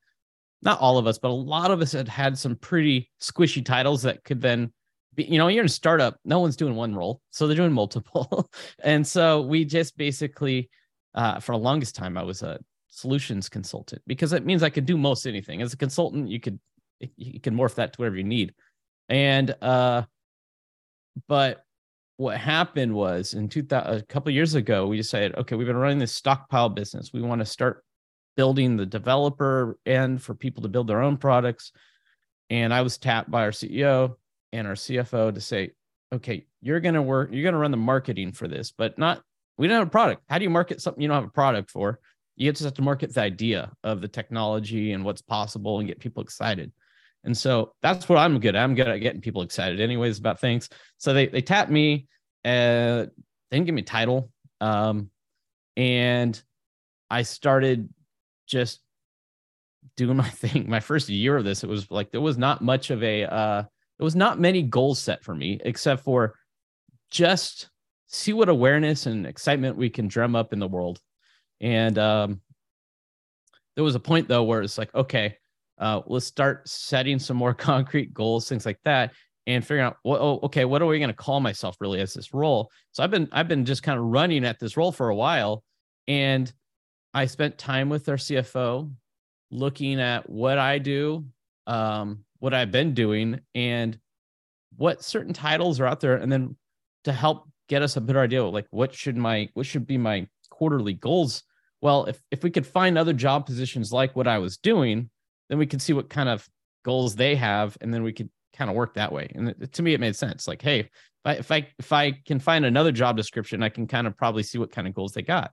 [0.63, 4.03] not all of us but a lot of us had had some pretty squishy titles
[4.03, 4.73] that could then
[5.15, 7.73] be you know you're in a startup no one's doing one role so they're doing
[7.73, 8.51] multiple
[8.85, 10.69] and so we just basically
[11.19, 14.87] uh, for the longest time, I was a solutions consultant because it means I could
[14.87, 15.63] do most anything.
[15.63, 16.59] As a consultant, you could
[17.17, 18.55] you can morph that to whatever you need.
[19.09, 20.03] And uh,
[21.27, 21.65] but
[22.19, 26.01] what happened was in 2000, a couple years ago, we decided, okay, we've been running
[26.01, 27.13] this stockpile business.
[27.13, 27.85] We want to start
[28.37, 31.71] building the developer end for people to build their own products.
[32.51, 34.17] And I was tapped by our CEO
[34.53, 35.71] and our CFO to say,
[36.13, 39.23] okay, you're going to work, you're going to run the marketing for this, but not
[39.57, 40.23] we don't have a product.
[40.29, 42.01] How do you market something you don't have a product for?
[42.35, 46.01] You just have to market the idea of the technology and what's possible and get
[46.01, 46.73] people excited.
[47.25, 48.63] And so that's what I'm good at.
[48.63, 50.69] I'm good at getting people excited, anyways, about things.
[50.99, 52.07] So they they tapped me,
[52.45, 53.09] uh, they
[53.51, 55.11] didn't give me a title, um,
[55.77, 56.41] and
[57.11, 57.89] I started
[58.47, 58.81] just
[59.97, 60.69] doing my thing.
[60.69, 63.63] My first year of this, it was like there was not much of a, uh,
[63.63, 66.35] there was not many goals set for me except for
[67.11, 67.69] just
[68.07, 71.01] see what awareness and excitement we can drum up in the world.
[71.61, 72.41] And um,
[73.75, 75.37] there was a point though where it's like, okay,
[75.79, 79.13] uh, let's start setting some more concrete goals, things like that,
[79.47, 82.15] and figuring out, well, oh, okay, what are we going to call myself really as
[82.15, 82.71] this role?
[82.93, 85.63] So I've been I've been just kind of running at this role for a while,
[86.07, 86.53] and
[87.15, 88.93] I spent time with our CFO,
[89.51, 91.25] looking at what I do,
[91.67, 93.99] um, what I've been doing, and
[94.77, 96.57] what certain titles are out there, and then
[97.05, 100.27] to help get us a better idea like what should my what should be my
[100.51, 101.43] quarterly goals
[101.81, 105.09] well if if we could find other job positions like what i was doing
[105.49, 106.49] then we could see what kind of
[106.85, 109.83] goals they have and then we could kind of work that way and it, to
[109.83, 110.91] me it made sense like hey if
[111.25, 114.43] I, if I if i can find another job description i can kind of probably
[114.43, 115.53] see what kind of goals they got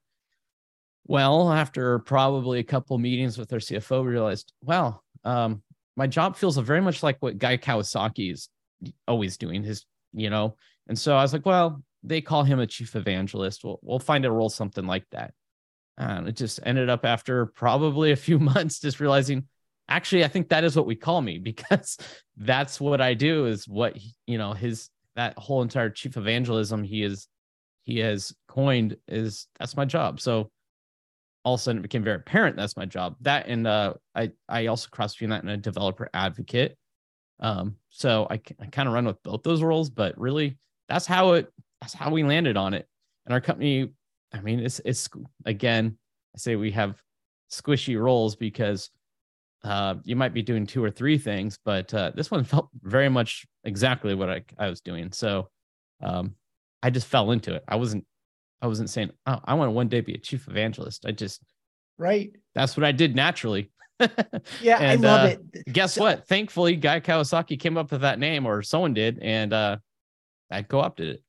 [1.06, 5.64] well after probably a couple meetings with their cfo we realized well um,
[5.96, 8.50] my job feels very much like what guy kawasaki is
[9.08, 10.56] always doing his you know
[10.88, 13.64] and so i was like well they call him a chief evangelist.
[13.64, 15.34] We'll we'll find a role something like that.
[15.98, 19.48] And it just ended up after probably a few months just realizing
[19.90, 21.98] actually I think that is what we call me because
[22.38, 27.04] that's what I do is what you know his that whole entire chief evangelism he
[27.04, 27.28] is
[27.84, 30.20] he has coined is that's my job.
[30.20, 30.50] So
[31.44, 33.16] all of a sudden it became very apparent that's my job.
[33.22, 36.78] That and uh, I I also cross between that and a developer advocate.
[37.40, 40.58] Um, so I, I kind of run with both those roles, but really
[40.90, 42.88] that's how it that's how we landed on it.
[43.26, 43.90] And our company,
[44.34, 45.10] I mean, it's it's
[45.46, 45.98] again,
[46.36, 47.02] I say we have
[47.52, 48.90] squishy roles because
[49.66, 53.10] uh, you might be doing two or three things, but uh, this one felt very
[53.10, 55.12] much exactly what I, I was doing.
[55.12, 55.50] So
[56.04, 56.36] um,
[56.84, 57.64] I just fell into it.
[57.68, 58.06] I wasn't
[58.62, 61.06] I wasn't saying, oh, I want to one day be a chief evangelist.
[61.06, 61.42] I just
[61.98, 62.32] right.
[62.54, 63.72] That's what I did naturally.
[64.62, 65.74] yeah, and, I love uh, it.
[65.74, 66.28] Guess so, what?
[66.28, 69.78] Thankfully, Guy Kawasaki came up with that name, or someone did, and uh,
[70.52, 71.24] I co-opted it.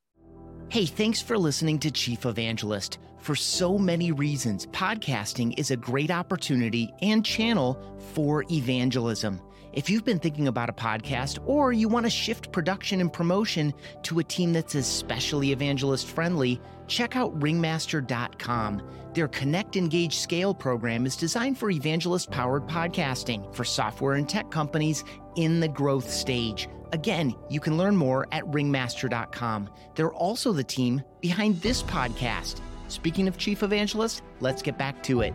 [0.69, 2.99] Hey, thanks for listening to Chief Evangelist.
[3.27, 7.77] For so many reasons, podcasting is a great opportunity and channel
[8.15, 9.43] for evangelism.
[9.73, 13.75] If you've been thinking about a podcast or you want to shift production and promotion
[14.05, 18.89] to a team that's especially evangelist friendly, check out ringmaster.com.
[19.15, 24.53] Their Connect, Engage, Scale program is designed for evangelist powered podcasting for software and tech
[24.53, 25.03] companies
[25.35, 26.69] in the growth stage.
[26.93, 29.69] Again, you can learn more at ringmaster.com.
[29.97, 32.61] They're also the team behind this podcast.
[32.89, 35.35] Speaking of chief evangelist, let's get back to it.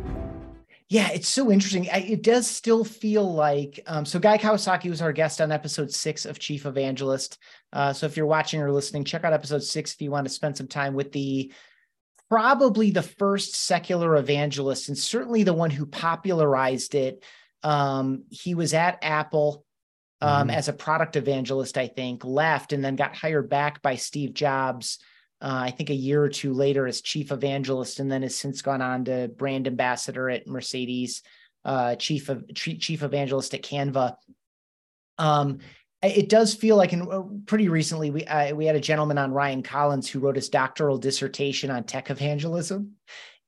[0.90, 1.86] Yeah, it's so interesting.
[1.86, 4.20] It does still feel like um, so.
[4.20, 7.38] Guy Kawasaki was our guest on episode six of Chief Evangelist.
[7.72, 10.34] Uh, so if you're watching or listening, check out episode six if you want to
[10.34, 11.54] spend some time with the
[12.30, 17.24] probably the first secular evangelist and certainly the one who popularized it.
[17.64, 19.66] Um, he was at Apple
[20.20, 20.58] um, mm-hmm.
[20.58, 25.00] as a product evangelist, I think, left and then got hired back by Steve Jobs.
[25.42, 28.62] Uh, I think a year or two later as chief evangelist, and then has since
[28.62, 31.24] gone on to brand ambassador at Mercedes,
[31.66, 34.16] uh, chief of chief evangelist at Canva.
[35.18, 35.60] Um,
[36.04, 39.32] it does feel like, in uh, pretty recently, we uh, we had a gentleman on
[39.32, 42.94] Ryan Collins who wrote his doctoral dissertation on tech evangelism,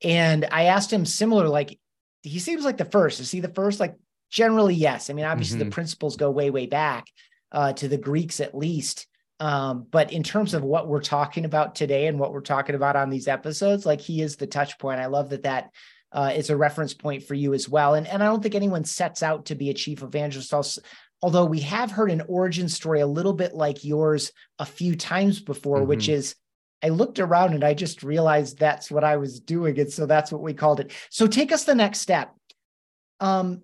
[0.04, 1.80] and I asked him similar, like
[2.22, 3.20] he seems like the first.
[3.20, 3.80] Is he the first?
[3.80, 3.96] Like
[4.34, 5.12] Generally, yes.
[5.12, 5.70] I mean, obviously, mm-hmm.
[5.70, 7.06] the principles go way, way back
[7.52, 9.06] uh, to the Greeks at least.
[9.39, 12.96] Um, but in terms of what we're talking about today and what we're talking about
[12.96, 15.00] on these episodes, like he is the touch point.
[15.00, 15.72] I love that that
[16.12, 17.96] uh, is a reference point for you as well.
[17.96, 20.80] And, and I don't think anyone sets out to be a chief evangelist.
[21.22, 25.39] Although we have heard an origin story a little bit like yours a few times
[25.39, 25.88] before, mm-hmm.
[25.88, 26.36] which is
[26.84, 29.80] I looked around and I just realized that's what I was doing.
[29.80, 30.91] And so that's what we called it.
[31.10, 32.36] So take us the next step.
[33.22, 33.62] Um,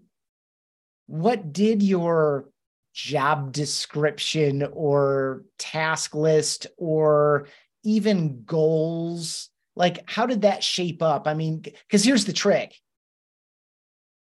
[1.05, 2.45] what did your
[2.93, 7.47] job description or task list or
[7.83, 9.49] even goals?
[9.75, 11.27] Like how did that shape up?
[11.27, 12.75] I mean because here's the trick.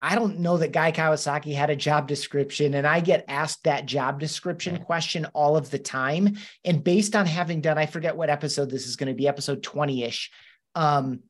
[0.02, 3.86] I don't know that Guy Kawasaki had a job description and i get asked that
[3.86, 6.36] job description question all of the time.
[6.66, 9.64] And based on having done i forget what episode this is going to be episode
[9.64, 10.30] 20ish
[10.76, 11.22] um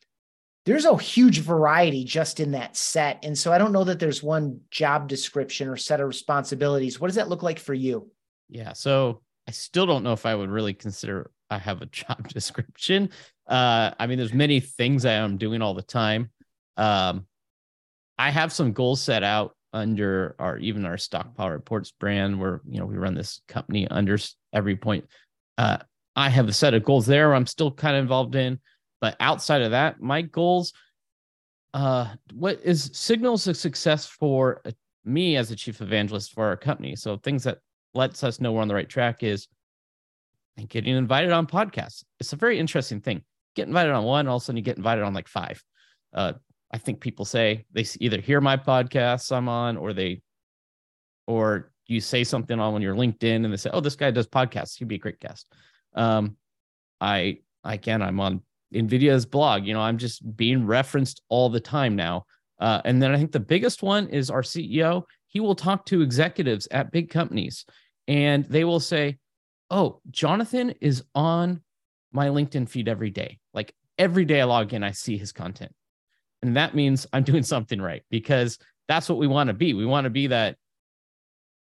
[0.65, 3.19] there's a huge variety just in that set.
[3.23, 6.99] And so I don't know that there's one job description or set of responsibilities.
[6.99, 8.10] What does that look like for you?
[8.49, 8.73] Yeah.
[8.73, 13.10] So I still don't know if I would really consider I have a job description.
[13.47, 16.30] Uh, I mean, there's many things I am doing all the time.
[16.78, 17.26] Um,
[18.17, 22.80] I have some goals set out under our even our Stockpile Reports brand where you
[22.80, 24.17] know we run this company under
[24.56, 25.04] EveryPoint.
[25.58, 25.80] Uh,
[26.15, 28.60] I have a set of goals there I'm still kind of involved in.
[29.04, 30.72] But outside of that, my goals,
[31.74, 34.72] uh, what is signals of success for uh,
[35.04, 36.96] me as a chief evangelist for our company?
[36.96, 37.58] So things that
[37.94, 39.50] lets us know we're on the right track is
[40.56, 42.06] and getting invited on podcasts.
[42.22, 43.24] It's a very interesting thing.
[43.58, 45.62] Get invited on one, all of a sudden you get invited on like five.
[46.13, 46.32] Uh,
[46.72, 50.22] I think people say they either hear my podcasts I'm on, or they,
[51.28, 54.28] or you say something on when you're LinkedIn and they say, "Oh, this guy does
[54.28, 54.78] podcasts.
[54.78, 55.54] He'd be a great guest."
[55.94, 56.38] Um,
[57.02, 59.66] I again, I'm on NVIDIA's blog.
[59.66, 62.26] You know, I'm just being referenced all the time now.
[62.60, 65.04] Uh, and then I think the biggest one is our CEO.
[65.28, 67.66] He will talk to executives at big companies
[68.08, 69.18] and they will say,
[69.72, 71.62] Oh, Jonathan is on
[72.12, 73.40] my LinkedIn feed every day.
[73.54, 75.74] Like every day I log in, I see his content.
[76.42, 79.74] And that means I'm doing something right because that's what we want to be.
[79.74, 80.58] We want to be that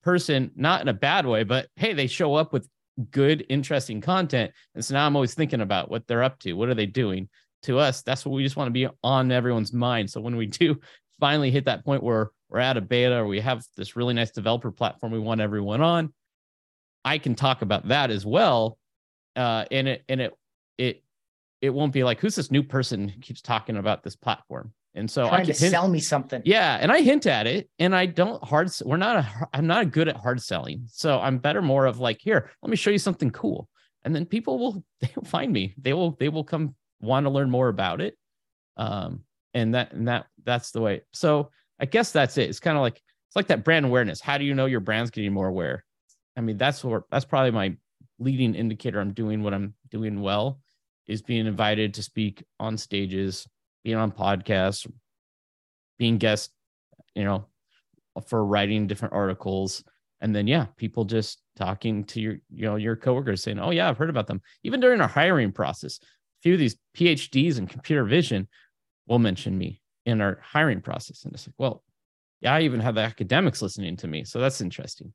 [0.03, 2.68] person, not in a bad way, but hey, they show up with
[3.11, 4.53] good, interesting content.
[4.74, 6.53] And so now I'm always thinking about what they're up to.
[6.55, 7.29] What are they doing?
[7.64, 10.09] To us, that's what we just want to be on everyone's mind.
[10.11, 10.81] So when we do
[11.20, 14.31] finally hit that point where we're at a beta or we have this really nice
[14.31, 16.14] developer platform we want everyone on,
[17.05, 18.79] I can talk about that as well.
[19.37, 20.33] Uh, and it and it
[20.79, 21.03] it
[21.61, 25.11] it won't be like who's this new person who keeps talking about this platform and
[25.11, 26.42] so trying I to hint, sell me something.
[26.44, 28.70] Yeah, and I hint at it, and I don't hard.
[28.85, 29.48] We're not a.
[29.53, 32.76] I'm not good at hard selling, so I'm better more of like, here, let me
[32.76, 33.68] show you something cool,
[34.05, 35.74] and then people will they will find me.
[35.81, 38.16] They will they will come want to learn more about it,
[38.76, 39.24] um,
[39.55, 41.03] and that and that that's the way.
[41.12, 42.48] So I guess that's it.
[42.48, 44.20] It's kind of like it's like that brand awareness.
[44.20, 45.85] How do you know your brand's getting more aware?
[46.37, 47.76] I mean, that's what that's probably my
[48.18, 49.00] leading indicator.
[49.00, 50.59] I'm doing what I'm doing well,
[51.07, 53.46] is being invited to speak on stages
[53.84, 54.90] being on podcasts,
[55.98, 56.50] being guest,
[57.14, 57.46] you know,
[58.26, 59.84] for writing different articles.
[60.20, 63.88] And then, yeah, people just talking to your, you know, your coworkers saying, oh, yeah,
[63.88, 64.42] I've heard about them.
[64.62, 68.48] Even during our hiring process, a few of these PhDs in computer vision
[69.06, 71.24] will mention me in our hiring process.
[71.24, 71.83] And it's like, well,
[72.40, 74.24] yeah, I even have the academics listening to me.
[74.24, 75.12] So that's interesting.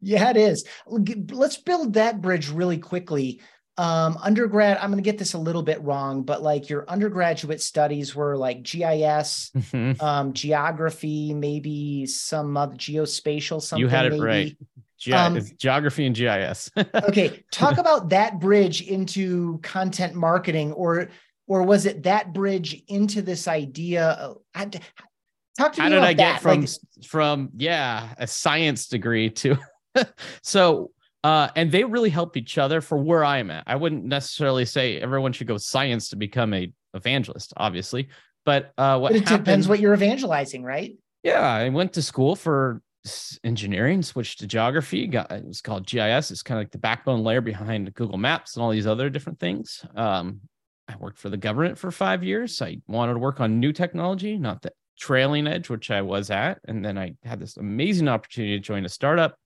[0.00, 0.64] Yeah, it is.
[0.86, 3.40] Let's build that bridge really quickly
[3.78, 7.60] um undergrad i'm going to get this a little bit wrong but like your undergraduate
[7.60, 9.92] studies were like GIS mm-hmm.
[10.04, 14.22] um geography maybe some other geospatial something you had it maybe.
[14.22, 14.56] right
[14.98, 21.08] Ge- um, geography and GIS okay talk about that bridge into content marketing or
[21.46, 24.66] or was it that bridge into this idea I,
[25.58, 26.70] talk to me how did i get from like,
[27.06, 29.56] from yeah a science degree to
[30.42, 30.90] so
[31.24, 33.64] Uh, and they really help each other for where I am at.
[33.66, 38.08] I wouldn't necessarily say everyone should go science to become a evangelist, obviously.
[38.44, 40.96] But uh, what but it happened, depends what you're evangelizing, right?
[41.22, 42.82] Yeah, I went to school for
[43.44, 45.06] engineering, switched to geography.
[45.06, 46.30] Got it was called GIS.
[46.30, 49.38] It's kind of like the backbone layer behind Google Maps and all these other different
[49.38, 49.84] things.
[49.94, 50.40] Um,
[50.88, 52.60] I worked for the government for five years.
[52.60, 56.58] I wanted to work on new technology, not the trailing edge, which I was at.
[56.66, 59.36] And then I had this amazing opportunity to join a startup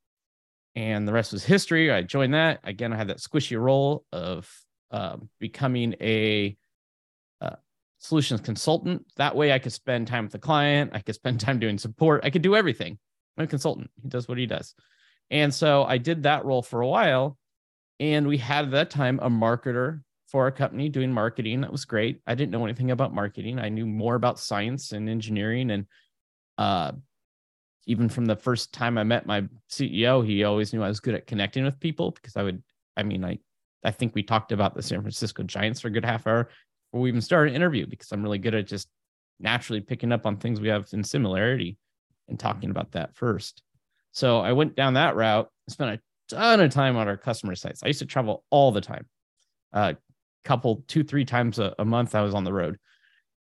[0.76, 1.90] and the rest was history.
[1.90, 2.60] I joined that.
[2.62, 4.48] Again, I had that squishy role of
[4.90, 6.54] uh, becoming a
[7.40, 7.56] uh,
[7.98, 9.06] solutions consultant.
[9.16, 10.90] That way, I could spend time with the client.
[10.92, 12.20] I could spend time doing support.
[12.24, 12.98] I could do everything.
[13.38, 13.90] I'm a consultant.
[14.02, 14.74] He does what he does.
[15.30, 17.38] And so I did that role for a while.
[17.98, 21.62] And we had at that time a marketer for a company doing marketing.
[21.62, 22.20] That was great.
[22.26, 23.58] I didn't know anything about marketing.
[23.58, 25.86] I knew more about science and engineering and
[26.58, 26.92] uh,
[27.86, 31.14] even from the first time I met my CEO, he always knew I was good
[31.14, 32.62] at connecting with people because I would,
[32.96, 33.38] I mean, I,
[33.84, 36.48] I think we talked about the San Francisco Giants for a good half hour
[36.90, 38.88] before we even started an interview because I'm really good at just
[39.38, 41.78] naturally picking up on things we have in similarity
[42.28, 43.62] and talking about that first.
[44.12, 47.82] So I went down that route, spent a ton of time on our customer sites.
[47.82, 49.06] I used to travel all the time,
[49.72, 49.96] a
[50.44, 52.78] couple, two, three times a, a month I was on the road.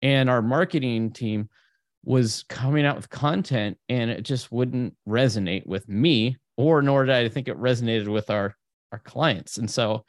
[0.01, 1.49] And our marketing team,
[2.05, 7.15] was coming out with content and it just wouldn't resonate with me or nor did
[7.15, 8.55] I think it resonated with our
[8.91, 9.57] our clients.
[9.57, 10.05] And so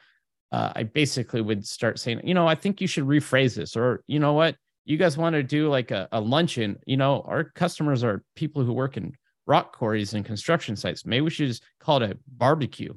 [0.53, 4.05] uh, I basically would start saying, you know, I think you should rephrase this, or
[4.07, 6.79] you know what, you guys want to do like a, a luncheon.
[6.87, 9.15] You know, our customers are people who work in
[9.47, 11.05] rock quarries and construction sites.
[11.05, 12.95] Maybe we should just call it a barbecue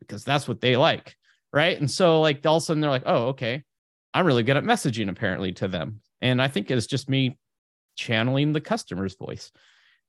[0.00, 1.16] because that's what they like,
[1.52, 1.78] right?
[1.78, 3.64] And so like all of a sudden they're like, oh, okay,
[4.14, 6.00] I'm really good at messaging apparently to them.
[6.20, 7.38] And I think it's just me
[7.96, 9.50] channeling the customer's voice.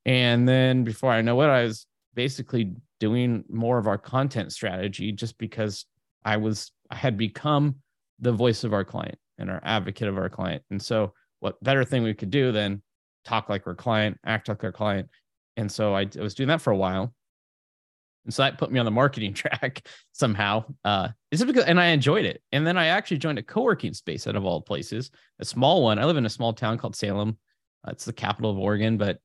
[0.05, 5.11] And then before I know it, I was basically doing more of our content strategy
[5.11, 5.85] just because
[6.23, 7.75] I was I had become
[8.19, 10.63] the voice of our client and our advocate of our client.
[10.71, 12.81] And so what better thing we could do than
[13.25, 15.09] talk like our client, act like our client.
[15.57, 17.13] And so I, I was doing that for a while.
[18.25, 20.65] And so that put me on the marketing track somehow.
[20.83, 22.41] Uh, because, and I enjoyed it.
[22.51, 25.99] And then I actually joined a co-working space out of all places, a small one.
[25.99, 27.38] I live in a small town called Salem,
[27.88, 29.19] it's the capital of Oregon, but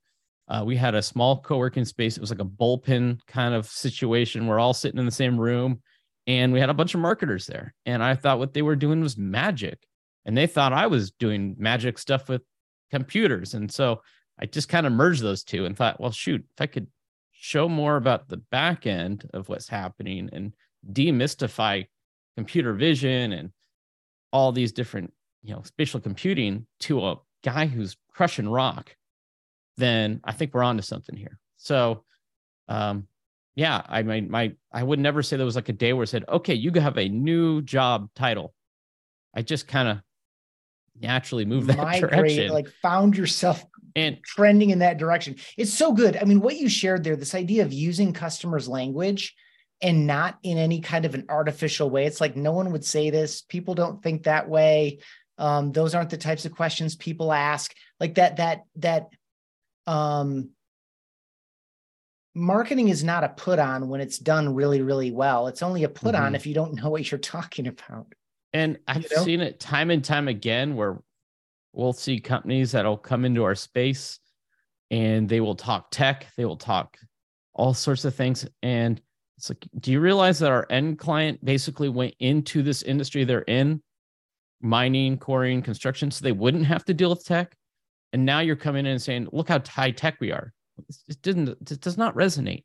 [0.49, 2.17] uh, we had a small co-working space.
[2.17, 4.47] It was like a bullpen kind of situation.
[4.47, 5.81] We're all sitting in the same room,
[6.27, 7.75] and we had a bunch of marketers there.
[7.87, 9.79] And I thought what they were doing was magic,
[10.25, 12.43] and they thought I was doing magic stuff with
[12.91, 13.55] computers.
[13.55, 14.03] And so
[14.39, 16.89] I just kind of merged those two and thought, well, shoot, if I could
[17.33, 20.53] show more about the back end of what's happening and
[20.93, 21.87] demystify
[22.37, 23.51] computer vision and
[24.33, 28.95] all these different, you know, spatial computing to a guy who's crushing rock,
[29.77, 31.39] then I think we're on to something here.
[31.57, 32.05] So,
[32.69, 33.07] um,
[33.55, 36.07] yeah, I mean, my I would never say there was like a day where I
[36.07, 38.55] said, okay, you have a new job title.
[39.35, 40.01] I just kind of
[41.01, 43.65] naturally moved that Migrate, direction, like found yourself
[43.95, 45.37] and trending in that direction.
[45.57, 46.17] It's so good.
[46.17, 49.35] I mean, what you shared there, this idea of using customers' language
[49.83, 52.07] and not in any kind of an artificial way.
[52.07, 53.43] It's like no one would say this.
[53.43, 55.01] People don't think that way.
[55.39, 57.75] Um, those aren't the types of questions people ask.
[57.99, 59.09] Like that, that, that,
[59.87, 60.51] um,
[62.35, 65.49] marketing is not a put on when it's done really, really well.
[65.49, 66.35] It's only a put on mm-hmm.
[66.35, 68.07] if you don't know what you're talking about.
[68.53, 69.25] And I've you know?
[69.25, 71.03] seen it time and time again where
[71.73, 74.19] we'll see companies that'll come into our space
[74.91, 76.99] and they will talk tech, they will talk
[77.55, 78.47] all sorts of things.
[78.63, 79.01] And
[79.39, 83.41] it's like, do you realize that our end client basically went into this industry they're
[83.43, 83.83] in
[84.63, 87.57] mining, quarrying, construction, so they wouldn't have to deal with tech.
[88.13, 90.53] And now you're coming in and saying, look how high tech we are.
[91.09, 92.65] It didn't, it does not resonate.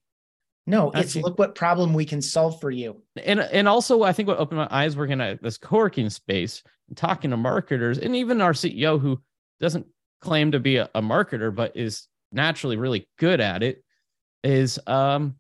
[0.70, 3.02] No, it's look what problem we can solve for you.
[3.24, 6.98] And and also I think what opened my eyes working at this co-working space and
[6.98, 9.22] talking to marketers and even our CEO who
[9.62, 9.88] doesn't
[10.20, 13.82] claim to be a, a marketer, but is naturally really good at it,
[14.44, 15.36] is um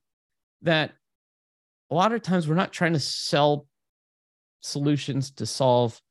[0.61, 0.93] that
[1.91, 3.67] a lot of times we're not trying to sell
[4.61, 6.01] solutions to solve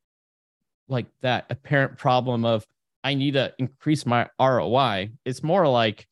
[0.89, 2.67] like that apparent problem of
[3.05, 5.11] I need to increase my ROI.
[5.25, 6.07] It's more like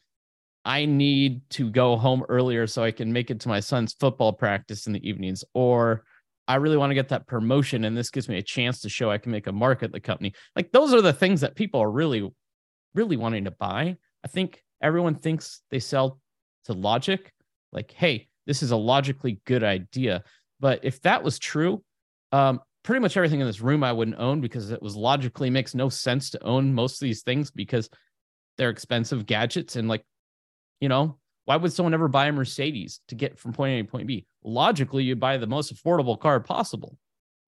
[0.64, 4.32] I need to go home earlier so I can make it to my son's football
[4.32, 6.04] practice in the evenings, or
[6.46, 9.10] I really want to get that promotion and this gives me a chance to show
[9.10, 10.34] I can make a mark at the company.
[10.54, 12.30] Like those are the things that people are really,
[12.94, 13.96] really wanting to buy.
[14.24, 16.20] I think everyone thinks they sell
[16.64, 17.32] to logic,
[17.72, 20.22] like, hey, this is a logically good idea.
[20.60, 21.82] But if that was true,
[22.32, 25.74] um, pretty much everything in this room I wouldn't own because it was logically makes
[25.74, 27.88] no sense to own most of these things because
[28.56, 30.04] they're expensive gadgets and like,
[30.80, 33.90] you know, why would someone ever buy a Mercedes to get from point A to
[33.90, 34.26] point B?
[34.44, 36.96] Logically, you buy the most affordable car possible,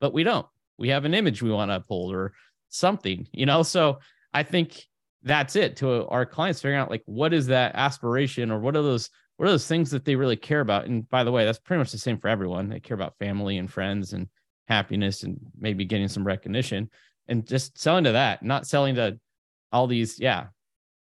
[0.00, 0.46] but we don't.
[0.78, 2.32] We have an image we want to uphold or
[2.68, 3.62] something, you know?
[3.62, 4.00] So
[4.34, 4.84] I think
[5.22, 8.82] that's it to our clients figuring out like what is that aspiration or what are
[8.82, 11.58] those what are those things that they really care about and by the way that's
[11.58, 14.28] pretty much the same for everyone they care about family and friends and
[14.68, 16.90] happiness and maybe getting some recognition
[17.28, 19.18] and just selling to that not selling to
[19.72, 20.46] all these yeah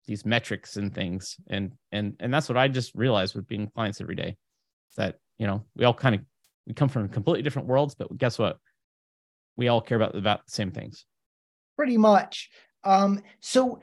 [0.07, 1.37] these metrics and things.
[1.49, 4.37] And and and that's what i just realized with being clients every day
[4.97, 6.21] that you know we all kind of
[6.67, 8.59] we come from completely different worlds but guess what?
[9.57, 11.05] We all care about about the same things.
[11.77, 12.51] Pretty much.
[12.85, 13.81] Um so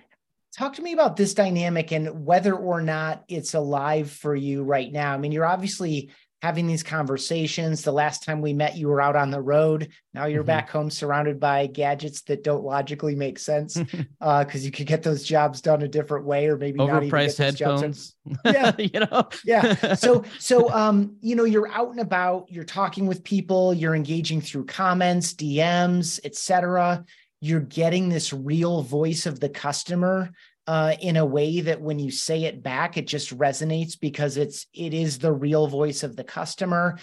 [0.57, 4.91] talk to me about this dynamic and whether or not it's alive for you right
[4.91, 5.13] now.
[5.13, 6.11] I mean you're obviously
[6.41, 7.81] having these conversations.
[7.81, 9.89] The last time we met, you were out on the road.
[10.13, 10.47] Now you're mm-hmm.
[10.47, 15.03] back home surrounded by gadgets that don't logically make sense because uh, you could get
[15.03, 18.15] those jobs done a different way, or maybe overpriced headphones.
[18.45, 19.27] Yeah, you know.
[19.43, 19.95] yeah.
[19.95, 22.51] So, so um, you know, you're out and about.
[22.51, 23.73] You're talking with people.
[23.73, 27.05] You're engaging through comments, DMs, etc.
[27.41, 30.31] You're getting this real voice of the customer
[30.69, 34.67] uh, in a way that when you say it back, it just resonates because it's
[34.71, 36.99] it is the real voice of the customer.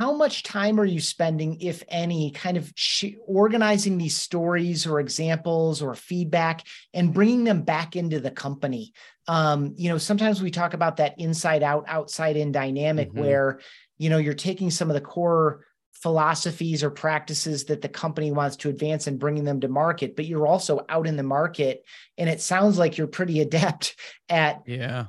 [0.00, 4.98] How much time are you spending, if any, kind of sh- organizing these stories or
[4.98, 8.92] examples or feedback and bringing them back into the company?
[9.28, 13.20] Um, you know, sometimes we talk about that inside out, outside in dynamic mm-hmm.
[13.20, 13.60] where,
[13.98, 15.64] you know, you're taking some of the core
[16.02, 20.24] philosophies or practices that the company wants to advance and bringing them to market but
[20.24, 21.84] you're also out in the market
[22.16, 23.96] and it sounds like you're pretty adept
[24.28, 25.06] at yeah.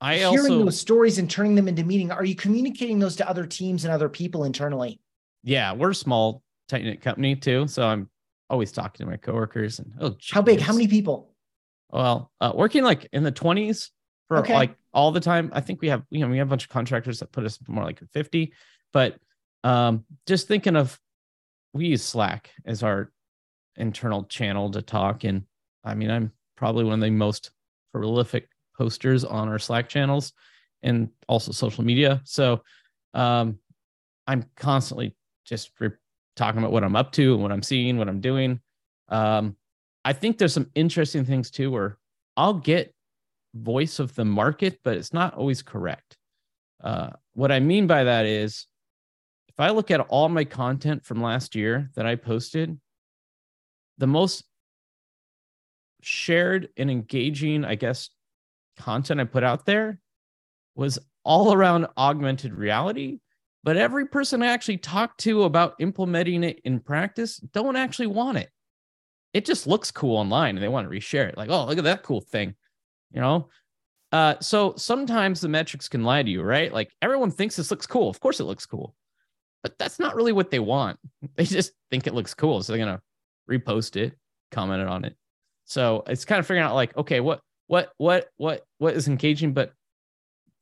[0.00, 3.28] I hearing also, those stories and turning them into meaning are you communicating those to
[3.28, 5.00] other teams and other people internally?
[5.42, 8.10] Yeah we're a small tight knit company too so i'm
[8.48, 10.30] always talking to my coworkers and oh geez.
[10.32, 10.60] how big?
[10.60, 11.32] How many people?
[11.90, 13.90] Well uh, working like in the 20s
[14.28, 14.54] for okay.
[14.54, 16.70] like all the time i think we have you know we have a bunch of
[16.70, 18.52] contractors that put us more like 50
[18.92, 19.16] but
[19.64, 20.98] um, just thinking of
[21.72, 23.10] we use Slack as our
[23.76, 25.24] internal channel to talk.
[25.24, 25.44] And
[25.84, 27.50] I mean, I'm probably one of the most
[27.92, 30.32] prolific posters on our Slack channels
[30.82, 32.20] and also social media.
[32.24, 32.62] So
[33.14, 33.58] um,
[34.26, 35.90] I'm constantly just re-
[36.36, 38.60] talking about what I'm up to and what I'm seeing, what I'm doing.
[39.08, 39.56] Um,
[40.04, 41.98] I think there's some interesting things too where
[42.36, 42.94] I'll get
[43.54, 46.16] voice of the market, but it's not always correct.
[46.82, 48.66] Uh, what I mean by that is
[49.56, 52.78] if I look at all my content from last year that I posted,
[53.96, 54.44] the most
[56.02, 58.10] shared and engaging, I guess,
[58.76, 59.98] content I put out there
[60.74, 63.20] was all around augmented reality.
[63.64, 68.36] But every person I actually talked to about implementing it in practice don't actually want
[68.36, 68.50] it.
[69.32, 71.38] It just looks cool online and they want to reshare it.
[71.38, 72.54] Like, oh, look at that cool thing.
[73.10, 73.48] You know?
[74.12, 76.70] Uh, so sometimes the metrics can lie to you, right?
[76.70, 78.10] Like everyone thinks this looks cool.
[78.10, 78.94] Of course it looks cool
[79.62, 80.98] but that's not really what they want.
[81.36, 82.62] They just think it looks cool.
[82.62, 83.02] So they're going to
[83.50, 84.14] repost it,
[84.50, 85.16] comment on it.
[85.64, 89.52] So it's kind of figuring out like, okay, what, what, what, what, what is engaging,
[89.52, 89.72] but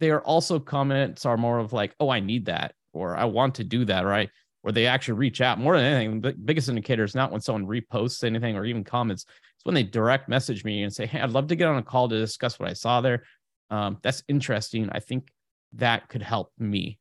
[0.01, 3.57] they are also comments are more of like, oh, I need that, or I want
[3.57, 4.30] to do that, right?
[4.62, 6.20] Or they actually reach out more than anything.
[6.20, 9.24] The biggest indicator is not when someone reposts anything or even comments.
[9.24, 11.82] It's when they direct message me and say, Hey, I'd love to get on a
[11.82, 13.24] call to discuss what I saw there.
[13.70, 14.88] Um, that's interesting.
[14.90, 15.30] I think
[15.74, 16.99] that could help me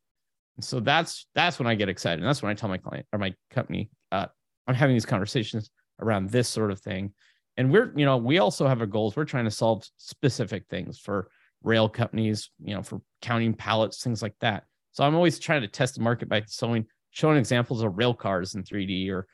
[0.60, 2.20] so that's that's when I get excited.
[2.20, 4.28] And that's when I tell my client or my company, uh,
[4.68, 7.14] I'm having these conversations around this sort of thing.
[7.58, 9.16] And we're, you know, we also have our goals.
[9.16, 11.30] We're trying to solve specific things for
[11.64, 14.66] rail companies, you know, for counting pallets, things like that.
[14.91, 18.56] So I'm always trying to test the market by showing showing examples of rail cars
[18.56, 19.28] in 3D or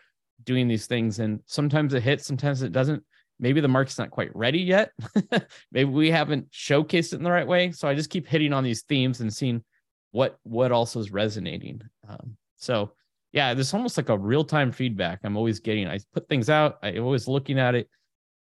[0.44, 1.20] doing these things.
[1.20, 3.04] And sometimes it hits, sometimes it doesn't.
[3.42, 4.92] Maybe the market's not quite ready yet.
[5.72, 7.72] Maybe we haven't showcased it in the right way.
[7.72, 9.64] So I just keep hitting on these themes and seeing
[10.12, 11.82] what what also is resonating.
[12.08, 12.92] Um, so
[13.32, 15.88] yeah, there's almost like a real time feedback I'm always getting.
[15.88, 16.80] I put things out.
[16.82, 17.90] i'm always looking at it.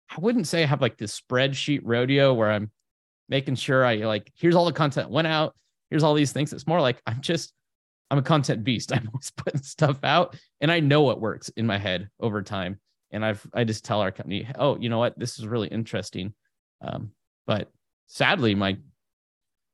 [0.10, 2.72] I wouldn't say I have like this spreadsheet rodeo where I'm
[3.30, 5.56] making sure I like here's all the content went out.
[5.90, 6.54] Here's all these things.
[6.54, 7.54] It's more like I'm just
[8.10, 8.92] I'm a content beast.
[8.94, 12.80] I'm always putting stuff out, and I know what works in my head over time.
[13.12, 16.34] And I've I just tell our company, oh, you know what, this is really interesting.
[16.82, 17.12] Um,
[17.46, 17.70] but
[18.08, 18.78] sadly, my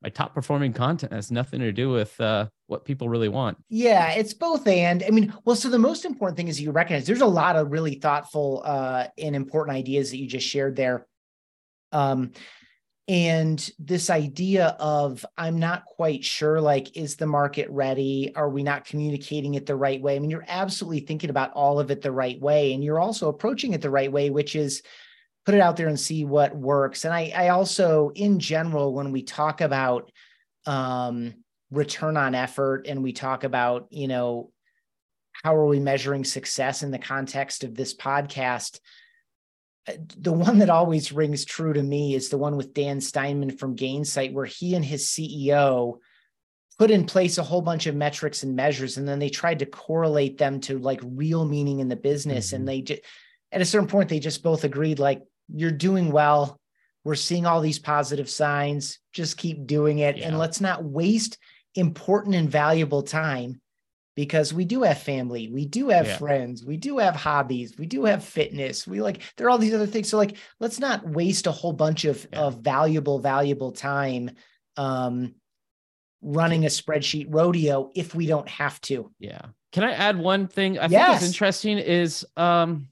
[0.03, 3.57] my top performing content has nothing to do with uh, what people really want.
[3.69, 5.01] Yeah, it's both and.
[5.01, 7.71] I mean, well, so the most important thing is you recognize there's a lot of
[7.71, 11.07] really thoughtful uh, and important ideas that you just shared there.
[11.93, 12.31] Um,
[13.07, 18.31] and this idea of I'm not quite sure, like, is the market ready?
[18.35, 20.15] Are we not communicating it the right way?
[20.15, 23.29] I mean, you're absolutely thinking about all of it the right way, and you're also
[23.29, 24.83] approaching it the right way, which is
[25.45, 27.05] put it out there and see what works.
[27.05, 30.11] And I, I also, in general, when we talk about
[30.65, 31.33] um,
[31.71, 34.51] return on effort and we talk about, you know,
[35.43, 38.79] how are we measuring success in the context of this podcast?
[40.17, 43.75] The one that always rings true to me is the one with Dan Steinman from
[43.75, 45.97] Gainsight, where he and his CEO
[46.79, 49.65] put in place a whole bunch of metrics and measures, and then they tried to
[49.65, 52.47] correlate them to like real meaning in the business.
[52.47, 52.55] Mm-hmm.
[52.55, 53.01] And they just,
[53.51, 56.59] at a certain point, they just both agreed, like, you're doing well.
[57.03, 58.99] We're seeing all these positive signs.
[59.11, 60.17] Just keep doing it.
[60.17, 60.27] Yeah.
[60.27, 61.37] And let's not waste
[61.75, 63.59] important and valuable time
[64.15, 66.17] because we do have family, we do have yeah.
[66.17, 68.85] friends, we do have hobbies, we do have fitness.
[68.85, 70.09] We like there are all these other things.
[70.09, 72.41] So like let's not waste a whole bunch of yeah.
[72.41, 74.31] of valuable valuable time
[74.77, 75.35] um
[76.21, 79.11] running a spreadsheet rodeo if we don't have to.
[79.19, 79.41] Yeah.
[79.71, 81.19] Can I add one thing I yes.
[81.19, 82.87] think is interesting is um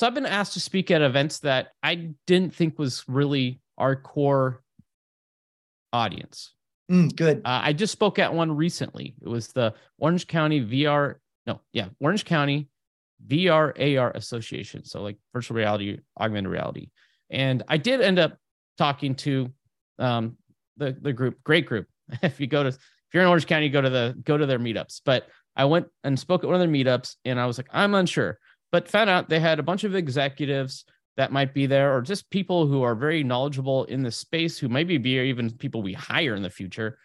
[0.00, 3.94] so I've been asked to speak at events that I didn't think was really our
[3.94, 4.62] core
[5.92, 6.54] audience.
[6.90, 7.42] Mm, good.
[7.44, 9.14] Uh, I just spoke at one recently.
[9.20, 11.16] It was the Orange County VR.
[11.46, 12.70] No, yeah, Orange County
[13.26, 14.86] VR AR Association.
[14.86, 16.88] So like virtual reality, augmented reality,
[17.28, 18.38] and I did end up
[18.78, 19.52] talking to
[19.98, 20.38] um,
[20.78, 21.44] the the group.
[21.44, 21.88] Great group.
[22.22, 22.78] if you go to if
[23.12, 25.02] you're in Orange County, go to the go to their meetups.
[25.04, 27.94] But I went and spoke at one of their meetups, and I was like, I'm
[27.94, 28.38] unsure,
[28.72, 30.84] but found out they had a bunch of executives
[31.16, 34.68] that might be there, or just people who are very knowledgeable in the space, who
[34.68, 36.98] maybe be even people we hire in the future,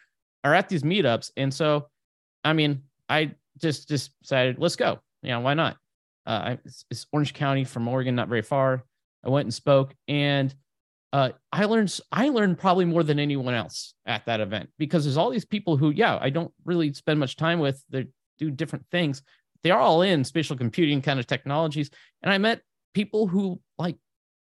[0.44, 1.32] are at these meetups.
[1.38, 1.90] And so,
[2.44, 5.00] I mean, I just just decided, let's go.
[5.22, 5.78] You know, why not?
[6.26, 8.84] Uh, it's, it's Orange County from Oregon, not very far.
[9.24, 10.54] I went and spoke, and
[11.12, 15.18] uh, I learned I learned probably more than anyone else at that event because there's
[15.18, 17.84] all these people who, yeah, I don't really spend much time with.
[17.90, 18.08] They
[18.38, 19.24] do different things.
[19.66, 21.90] They are all in spatial computing kind of technologies,
[22.22, 22.62] and I met
[22.94, 23.98] people who like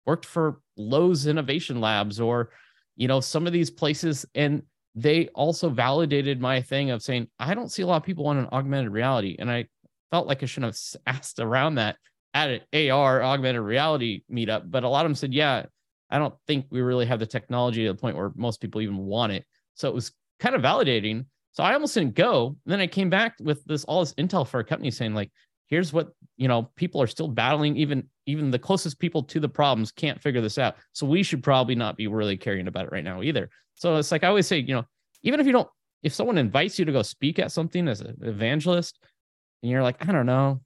[0.06, 2.50] worked for Lowe's Innovation Labs or,
[2.96, 4.26] you know, some of these places.
[4.34, 4.62] And
[4.94, 8.36] they also validated my thing of saying, I don't see a lot of people on
[8.36, 9.36] an augmented reality.
[9.38, 9.66] And I
[10.10, 11.96] felt like I shouldn't have asked around that
[12.34, 14.70] at an AR augmented reality meetup.
[14.70, 15.64] But a lot of them said, yeah,
[16.10, 18.98] I don't think we really have the technology to the point where most people even
[18.98, 19.44] want it.
[19.74, 21.26] So it was kind of validating.
[21.54, 22.56] So I almost didn't go.
[22.64, 25.30] And then I came back with this all this intel for a company saying, like,
[25.68, 27.76] here's what you know people are still battling.
[27.76, 30.76] Even even the closest people to the problems can't figure this out.
[30.92, 33.48] So we should probably not be really caring about it right now either.
[33.74, 34.84] So it's like i always say you know
[35.22, 35.68] even if you don't
[36.02, 38.98] if someone invites you to go speak at something as an evangelist
[39.62, 40.60] and you're like i don't know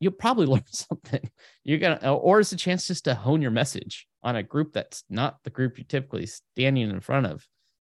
[0.00, 1.30] you'll probably learn something.
[1.64, 5.04] You're gonna or it's a chance just to hone your message on a group that's
[5.08, 7.46] not the group you're typically standing in front of.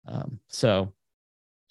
[0.07, 0.93] Um, so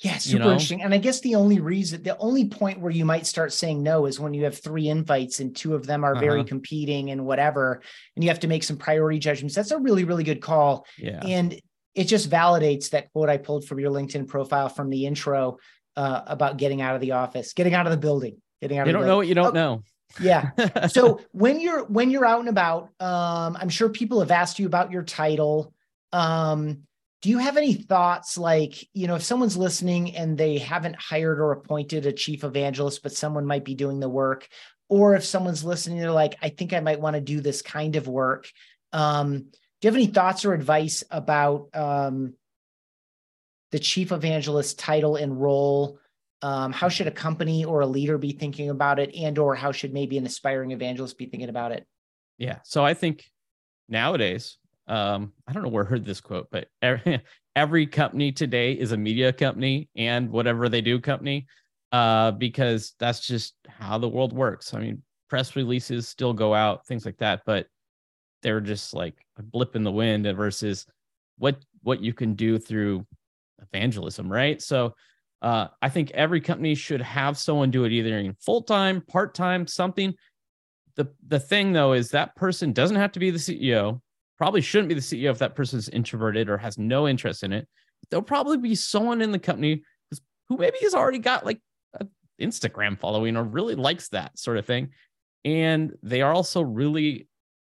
[0.01, 0.51] yeah, super you know?
[0.53, 0.83] interesting.
[0.83, 4.07] And I guess the only reason, the only point where you might start saying no
[4.07, 6.21] is when you have three invites and two of them are uh-huh.
[6.21, 7.83] very competing and whatever,
[8.15, 9.57] and you have to make some priority judgments.
[9.57, 10.87] That's a really, really good call.
[10.97, 11.21] Yeah.
[11.25, 11.61] And
[11.97, 15.59] it just validates that quote I pulled from your LinkedIn profile from the intro
[15.97, 18.87] uh, about getting out of the office, getting out of the building, getting out.
[18.87, 19.83] You don't know what you don't oh, know.
[20.21, 20.51] yeah.
[20.89, 24.67] So when you're when you're out and about, um, I'm sure people have asked you
[24.67, 25.75] about your title.
[26.13, 26.85] Um,
[27.21, 31.41] do you have any thoughts like you know if someone's listening and they haven't hired
[31.41, 34.49] or appointed a chief evangelist but someone might be doing the work
[34.89, 37.97] or if someone's listening they're like i think i might want to do this kind
[37.97, 38.49] of work
[38.93, 39.51] um,
[39.81, 42.35] do you have any thoughts or advice about um,
[43.71, 45.99] the chief evangelist title and role?
[46.41, 49.73] Um, how should a company or a leader be thinking about it and or how
[49.73, 51.87] should maybe an aspiring evangelist be thinking about it?
[52.39, 53.25] Yeah so i think
[53.89, 54.59] nowadays
[54.89, 57.23] um, I don't know where I heard this quote, but every,
[57.57, 61.47] every company today is a media company and whatever they do company,
[61.93, 64.75] uh, because that's just how the world works.
[64.75, 67.67] I mean, press releases still go out, things like that, but
[68.43, 70.87] they're just like a blip in the wind versus
[71.39, 73.07] what what you can do through
[73.63, 74.61] evangelism, right?
[74.61, 74.95] So
[75.43, 79.35] uh, I think every company should have someone do it either in full time, part
[79.35, 80.15] time, something.
[80.97, 84.01] The the thing though is that person doesn't have to be the CEO
[84.39, 87.69] probably shouldn't be the CEO if that person's introverted or has no interest in it.
[88.11, 89.83] There'll probably be someone in the company
[90.49, 91.61] who maybe has already got like
[92.01, 92.09] an
[92.41, 94.91] Instagram following or really likes that sort of thing.
[95.45, 97.29] And they are also really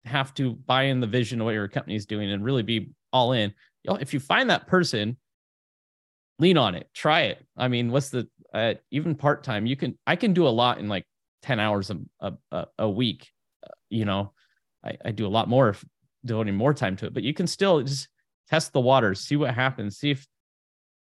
[0.06, 2.92] have to buy in the vision of what your company is doing and really be
[3.12, 3.54] all in.
[3.84, 5.18] If you find that person,
[6.40, 7.46] lean on it, try it.
[7.58, 9.66] I mean, what's the uh, even part time?
[9.66, 11.06] You can I can do a lot in like
[11.42, 13.30] ten hours a a, a week.
[13.64, 14.34] Uh, you know,
[14.84, 15.84] I, I do a lot more if
[16.26, 18.08] devoting more time to it, but you can still just
[18.50, 20.28] test the waters, see what happens, see if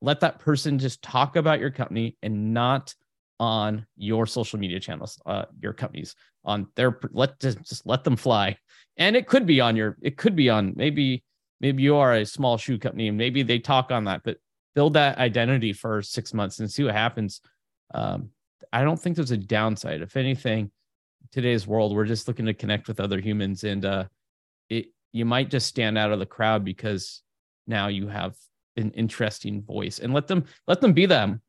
[0.00, 2.94] let that person just talk about your company and not
[3.40, 8.16] on your social media channels, uh, your companies on their let just, just let them
[8.16, 8.56] fly.
[8.96, 11.22] And it could be on your it could be on maybe
[11.60, 14.38] maybe you are a small shoe company and maybe they talk on that but
[14.74, 17.40] build that identity for six months and see what happens.
[17.94, 18.30] Um,
[18.72, 20.02] i don't think there's a downside.
[20.02, 20.70] If anything
[21.30, 24.04] today's world we're just looking to connect with other humans and uh
[24.70, 27.22] it you might just stand out of the crowd because
[27.66, 28.34] now you have
[28.76, 29.98] an interesting voice.
[29.98, 31.42] And let them let them be them.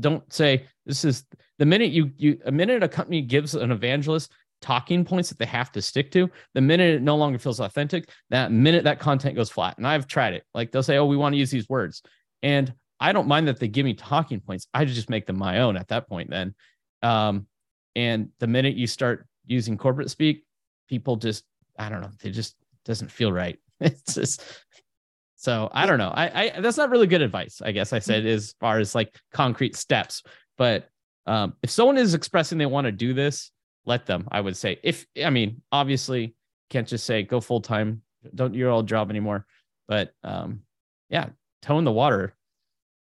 [0.00, 1.24] Don't say this is
[1.58, 4.30] the minute you you a minute a company gives an evangelist
[4.62, 8.08] talking points that they have to stick to the minute it no longer feels authentic
[8.30, 9.76] that minute that content goes flat.
[9.76, 10.44] And i've tried it.
[10.54, 12.02] Like they'll say oh we want to use these words.
[12.42, 14.66] And i don't mind that they give me talking points.
[14.72, 16.54] I just make them my own at that point then.
[17.02, 17.46] Um
[17.94, 20.44] and the minute you start using corporate speak
[20.88, 21.44] people just
[21.78, 22.56] i don't know they just
[22.86, 24.42] doesn't feel right it's just
[25.36, 26.12] so I don't know.
[26.12, 28.34] I, I that's not really good advice, I guess I said mm.
[28.34, 30.22] as far as like concrete steps.
[30.56, 30.88] But
[31.26, 33.52] um, if someone is expressing they want to do this,
[33.84, 34.26] let them.
[34.32, 36.34] I would say if I mean obviously
[36.70, 38.02] can't just say go full time,
[38.34, 39.46] don't your old job anymore.
[39.86, 40.62] But um,
[41.10, 41.28] yeah,
[41.62, 42.34] tone the water.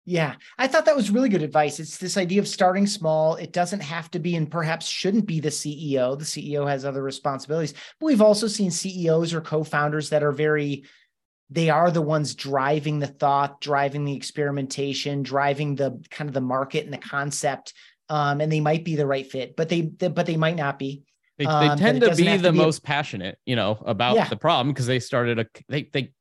[0.05, 1.79] Yeah, I thought that was really good advice.
[1.79, 3.37] It's this idea of starting small.
[3.37, 6.19] It doesn't have to be and perhaps shouldn't be the CEO.
[6.19, 7.75] The CEO has other responsibilities.
[8.01, 10.85] But we've also seen CEOs or co-founders that are very
[11.51, 16.41] they are the ones driving the thought, driving the experimentation, driving the kind of the
[16.41, 17.75] market and the concept.
[18.09, 20.79] Um, and they might be the right fit, but they, they but they might not
[20.79, 21.03] be.
[21.39, 24.29] They, they um, tend to be the be most a, passionate, you know, about yeah.
[24.29, 26.13] the problem because they started a they they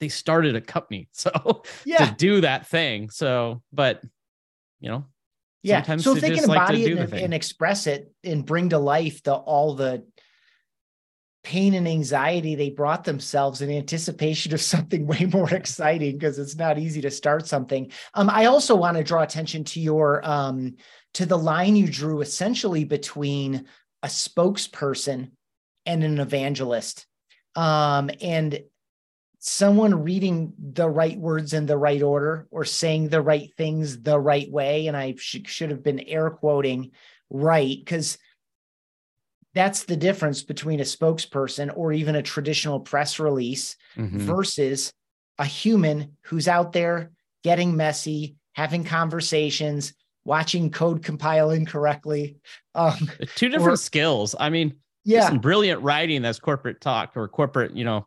[0.00, 2.06] they started a company, so yeah.
[2.06, 3.10] to do that thing.
[3.10, 4.02] So, but
[4.80, 5.06] you know,
[5.62, 5.96] yeah.
[5.96, 9.22] So if they can embody like it and, and express it and bring to life
[9.22, 10.04] the all the
[11.44, 16.56] pain and anxiety they brought themselves in anticipation of something way more exciting because it's
[16.56, 17.90] not easy to start something.
[18.14, 20.76] Um, I also want to draw attention to your um,
[21.14, 23.66] to the line you drew essentially between
[24.02, 25.30] a spokesperson
[25.86, 27.06] and an evangelist.
[27.56, 28.60] Um, and
[29.38, 34.18] someone reading the right words in the right order or saying the right things the
[34.18, 34.88] right way.
[34.88, 36.90] And I sh- should have been air quoting
[37.30, 38.18] right because
[39.54, 44.18] that's the difference between a spokesperson or even a traditional press release mm-hmm.
[44.18, 44.92] versus
[45.38, 47.12] a human who's out there
[47.44, 52.36] getting messy, having conversations, watching code compile incorrectly.
[52.74, 54.34] Um, Two different or, skills.
[54.38, 58.06] I mean, yeah, some brilliant writing that's corporate talk or corporate, you know,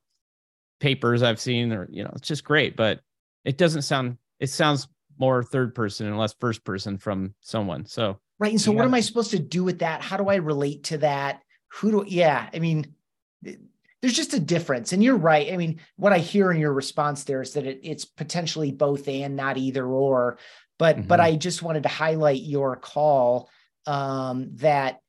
[0.82, 3.00] papers I've seen, or you know, it's just great, but
[3.46, 4.18] it doesn't sound.
[4.40, 7.86] It sounds more third person and less first person from someone.
[7.86, 8.54] So Right.
[8.54, 10.02] And so, what am I supposed to do with that?
[10.02, 11.44] How do I relate to that?
[11.74, 12.96] Who do, yeah, I mean,
[13.44, 14.94] there's just a difference.
[14.94, 15.54] And you're right.
[15.54, 19.08] I mean, what I hear in your response there is that it, it's potentially both
[19.08, 20.40] and not either or.
[20.80, 21.08] But, mm-hmm.
[21.08, 23.48] but I just wanted to highlight your call
[23.86, 25.02] um, that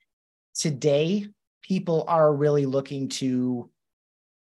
[0.55, 1.27] today
[1.63, 3.71] people are really looking to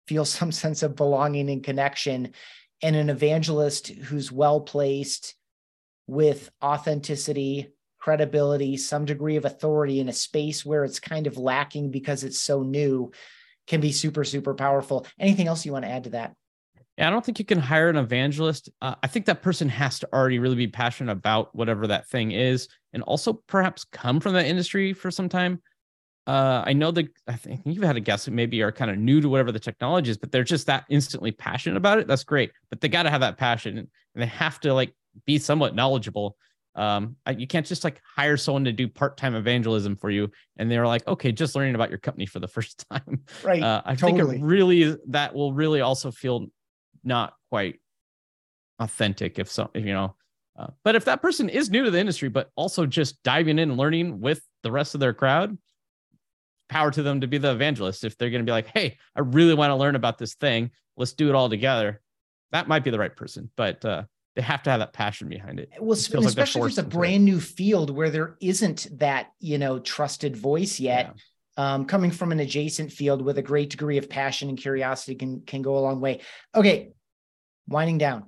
[0.07, 2.33] feel some sense of belonging and connection.
[2.81, 5.35] And an evangelist who's well placed
[6.07, 11.89] with authenticity, credibility, some degree of authority in a space where it's kind of lacking
[11.89, 13.11] because it's so new
[13.67, 15.07] can be super, super powerful.
[15.19, 16.35] Anything else you want to add to that?
[16.97, 18.69] Yeah, I don't think you can hire an evangelist.
[18.81, 22.31] Uh, I think that person has to already really be passionate about whatever that thing
[22.31, 25.61] is, and also perhaps come from that industry for some time.
[26.27, 28.97] Uh, I know that I think you've had a guest who maybe are kind of
[28.97, 32.07] new to whatever the technology is, but they're just that instantly passionate about it.
[32.07, 34.93] That's great, but they got to have that passion, and they have to like
[35.25, 36.35] be somewhat knowledgeable
[36.75, 40.87] um, you can't just like hire someone to do part-time evangelism for you and they're
[40.87, 44.33] like okay just learning about your company for the first time right uh, i totally.
[44.33, 46.47] think it really that will really also feel
[47.03, 47.79] not quite
[48.79, 50.15] authentic if so if, you know
[50.57, 53.69] uh, but if that person is new to the industry but also just diving in
[53.69, 55.57] and learning with the rest of their crowd
[56.69, 59.19] power to them to be the evangelist if they're going to be like hey i
[59.19, 62.01] really want to learn about this thing let's do it all together
[62.51, 64.03] that might be the right person but uh,
[64.35, 65.69] they have to have that passion behind it.
[65.79, 69.57] Well, it especially like if it's a brand new field where there isn't that, you
[69.57, 71.13] know, trusted voice yet.
[71.15, 71.21] Yeah.
[71.57, 75.41] Um, coming from an adjacent field with a great degree of passion and curiosity can
[75.45, 76.19] can go a long way.
[76.53, 76.91] Okay,
[77.65, 78.25] winding down.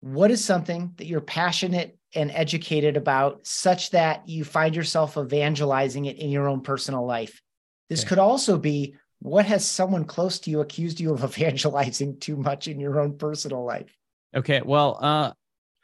[0.00, 6.06] What is something that you're passionate and educated about such that you find yourself evangelizing
[6.06, 7.40] it in your own personal life?
[7.88, 8.10] This okay.
[8.10, 12.68] could also be what has someone close to you accused you of evangelizing too much
[12.68, 13.94] in your own personal life?
[14.34, 15.32] Okay, well, uh,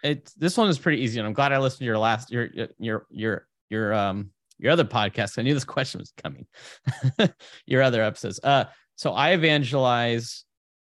[0.03, 2.49] it this one is pretty easy, and I'm glad I listened to your last your
[2.79, 5.39] your your your um your other podcast.
[5.39, 6.47] I knew this question was coming.
[7.66, 8.41] your other episodes.
[8.43, 8.64] Uh,
[8.95, 10.45] so I evangelize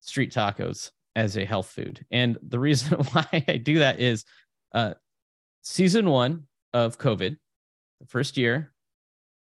[0.01, 4.25] street tacos as a health food, and the reason why I do that is,
[4.75, 4.95] uh,
[5.67, 7.37] season one of COVID,
[8.01, 8.73] the first year,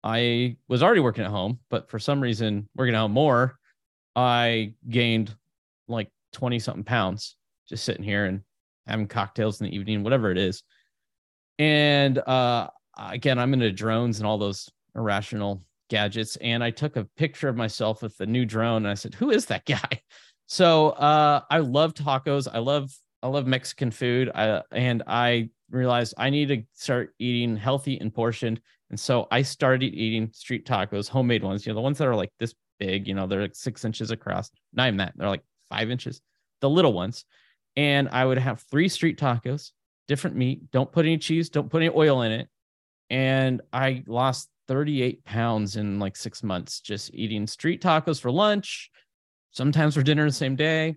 [0.02, 3.59] I was already working at home, but for some reason, working out more,
[4.16, 5.36] I gained
[5.86, 7.36] like 20 something pounds
[7.68, 8.40] just sitting here and
[8.86, 10.62] having cocktails in the evening, whatever it is.
[11.59, 16.36] And uh, again, I'm into drones and all those irrational gadgets.
[16.36, 19.30] And I took a picture of myself with the new drone and I said, Who
[19.30, 20.00] is that guy?
[20.50, 22.48] So uh, I love tacos.
[22.50, 22.90] I love
[23.22, 24.30] I love Mexican food.
[24.34, 28.61] I, and I realized I need to start eating healthy and portioned.
[28.91, 32.16] And so I started eating street tacos, homemade ones, you know, the ones that are
[32.16, 34.51] like this big, you know, they're like six inches across.
[34.73, 36.21] Not even that, they're like five inches,
[36.61, 37.25] the little ones.
[37.77, 39.73] And I would have three street tacos,
[40.09, 40.71] different meat.
[40.71, 42.49] Don't put any cheese, don't put any oil in it.
[43.11, 48.91] And I lost 38 pounds in like six months just eating street tacos for lunch,
[49.51, 50.97] sometimes for dinner the same day.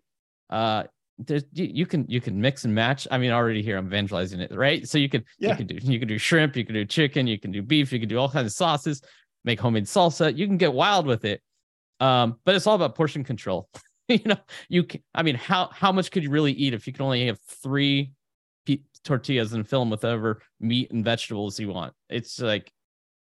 [0.50, 0.84] Uh,
[1.26, 3.08] there's you, can you can mix and match.
[3.12, 4.88] I mean, already here I'm evangelizing it, right?
[4.88, 5.50] So you could yeah.
[5.50, 7.92] you can do you can do shrimp, you can do chicken, you can do beef,
[7.92, 9.02] you can do all kinds of sauces,
[9.44, 10.36] make homemade salsa.
[10.36, 11.42] You can get wild with it.
[12.00, 13.70] Um, but it's all about portion control.
[14.08, 14.38] you know,
[14.70, 17.28] you can, I mean, how how much could you really eat if you can only
[17.28, 18.14] have three
[19.04, 21.94] tortillas and fill them with whatever meat and vegetables you want?
[22.10, 22.72] It's like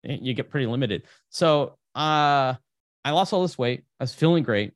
[0.05, 1.03] eh, you get pretty limited.
[1.29, 2.55] So uh
[3.05, 3.85] I lost all this weight.
[3.99, 4.73] I was feeling great,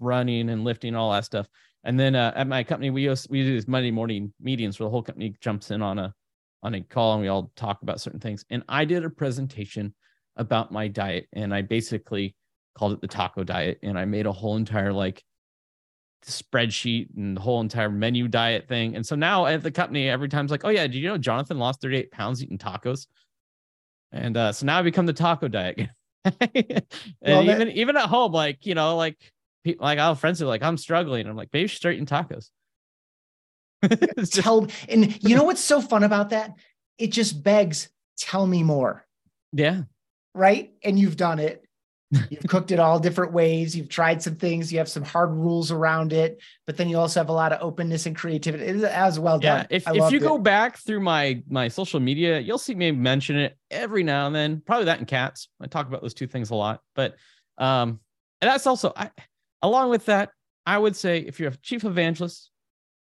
[0.00, 1.46] running and lifting, all that stuff.
[1.84, 4.86] And then uh, at my company, we use, we do these Monday morning meetings where
[4.86, 6.14] the whole company jumps in on a
[6.62, 8.44] on a call and we all talk about certain things.
[8.50, 9.94] And I did a presentation
[10.36, 12.34] about my diet, and I basically
[12.76, 15.22] called it the taco diet, and I made a whole entire like
[16.24, 18.96] spreadsheet and the whole entire menu diet thing.
[18.96, 21.18] And so now at the company, every time it's like, oh yeah, did you know
[21.18, 23.06] Jonathan lost 38 pounds eating tacos?
[24.12, 25.88] And uh, so now I become the taco diet.
[26.24, 26.82] and
[27.22, 29.16] well, even that- even at home, like you know, like
[29.64, 31.26] people like have friends who are like, I'm struggling.
[31.26, 32.50] I'm like, maybe you should start eating tacos.
[34.32, 36.54] tell and you know what's so fun about that?
[36.98, 37.88] It just begs,
[38.18, 39.06] tell me more.
[39.52, 39.82] Yeah.
[40.34, 40.72] Right.
[40.82, 41.64] And you've done it.
[42.30, 43.76] You've cooked it all different ways.
[43.76, 44.72] You've tried some things.
[44.72, 47.60] You have some hard rules around it, but then you also have a lot of
[47.60, 48.64] openness and creativity.
[48.64, 49.66] It is as well done.
[49.70, 50.22] Yeah, if, if you it.
[50.22, 54.34] go back through my my social media, you'll see me mention it every now and
[54.34, 54.62] then.
[54.64, 55.48] Probably that and cats.
[55.60, 56.80] I talk about those two things a lot.
[56.94, 57.16] But
[57.58, 58.00] um,
[58.40, 59.10] and that's also I
[59.62, 60.30] Along with that,
[60.66, 62.50] I would say if you're a chief evangelist,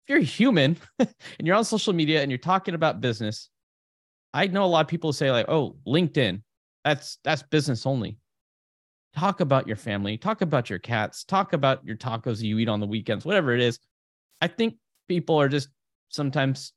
[0.06, 1.10] if you're human and
[1.42, 3.50] you're on social media and you're talking about business,
[4.34, 6.42] I know a lot of people say like, "Oh, LinkedIn,
[6.84, 8.18] that's that's business only."
[9.16, 12.80] Talk about your family, talk about your cats, talk about your tacos you eat on
[12.80, 13.80] the weekends, whatever it is.
[14.42, 14.76] I think
[15.08, 15.70] people are just
[16.10, 16.74] sometimes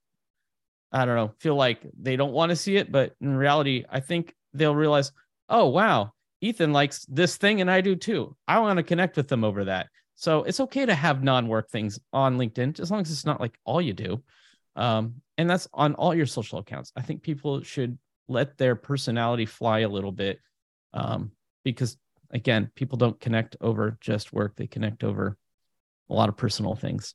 [0.93, 4.01] I don't know, feel like they don't want to see it, but in reality, I
[4.01, 5.13] think they'll realize,
[5.49, 8.37] "Oh, wow, Ethan likes this thing and I do too.
[8.47, 9.89] I want to connect with them over that.
[10.15, 13.59] So it's okay to have non-work things on LinkedIn as long as it's not like
[13.65, 14.23] all you do.
[14.75, 16.93] Um, and that's on all your social accounts.
[16.97, 20.41] I think people should let their personality fly a little bit
[20.93, 21.33] um,
[21.65, 21.97] because
[22.31, 25.37] again, people don't connect over just work; they connect over
[26.11, 27.15] a lot of personal things.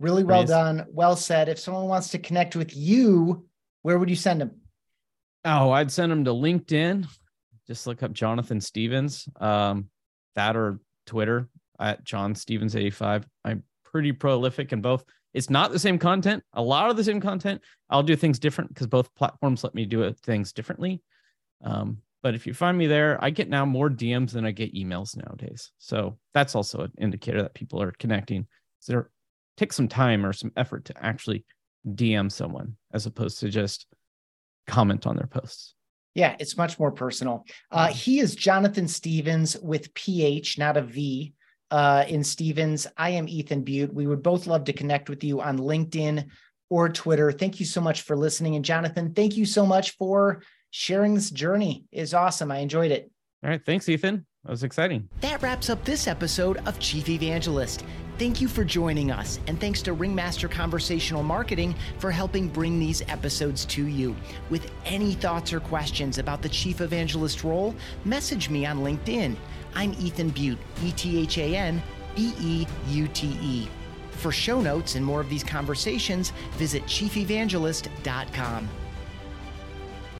[0.00, 1.48] Really well done, well said.
[1.48, 3.46] If someone wants to connect with you,
[3.82, 4.60] where would you send them?
[5.44, 7.06] Oh, I'd send them to LinkedIn
[7.68, 9.88] just look up Jonathan Stephens, um,
[10.34, 11.48] that or Twitter
[11.78, 13.26] at Jon Stephens 85.
[13.44, 15.04] I'm pretty prolific in both.
[15.34, 17.62] It's not the same content, a lot of the same content.
[17.90, 21.02] I'll do things different because both platforms let me do things differently.
[21.62, 24.74] Um, but if you find me there, I get now more DMs than I get
[24.74, 25.70] emails nowadays.
[25.78, 28.46] So that's also an indicator that people are connecting.
[28.80, 29.10] So there
[29.58, 31.44] take some time or some effort to actually
[31.86, 33.86] DM someone as opposed to just
[34.66, 35.74] comment on their posts.
[36.18, 37.46] Yeah, it's much more personal.
[37.70, 41.32] Uh, he is Jonathan Stephens with PH, not a V.
[41.70, 43.92] Uh, in Stephens, I am Ethan Beute.
[43.92, 46.26] We would both love to connect with you on LinkedIn
[46.70, 47.30] or Twitter.
[47.30, 48.56] Thank you so much for listening.
[48.56, 51.84] And Jonathan, thank you so much for sharing this journey.
[51.92, 52.50] Is awesome.
[52.50, 53.08] I enjoyed it.
[53.44, 53.64] All right.
[53.64, 54.26] Thanks, Ethan.
[54.44, 55.08] That was exciting.
[55.20, 57.84] That wraps up this episode of Chief Evangelist.
[58.18, 63.02] Thank you for joining us, and thanks to Ringmaster Conversational Marketing for helping bring these
[63.02, 64.16] episodes to you.
[64.48, 67.74] With any thoughts or questions about the Chief Evangelist role,
[68.04, 69.36] message me on LinkedIn.
[69.74, 71.82] I'm Ethan Beute, E T H A N
[72.16, 73.68] B E U T E.
[74.12, 78.68] For show notes and more of these conversations, visit chiefevangelist.com.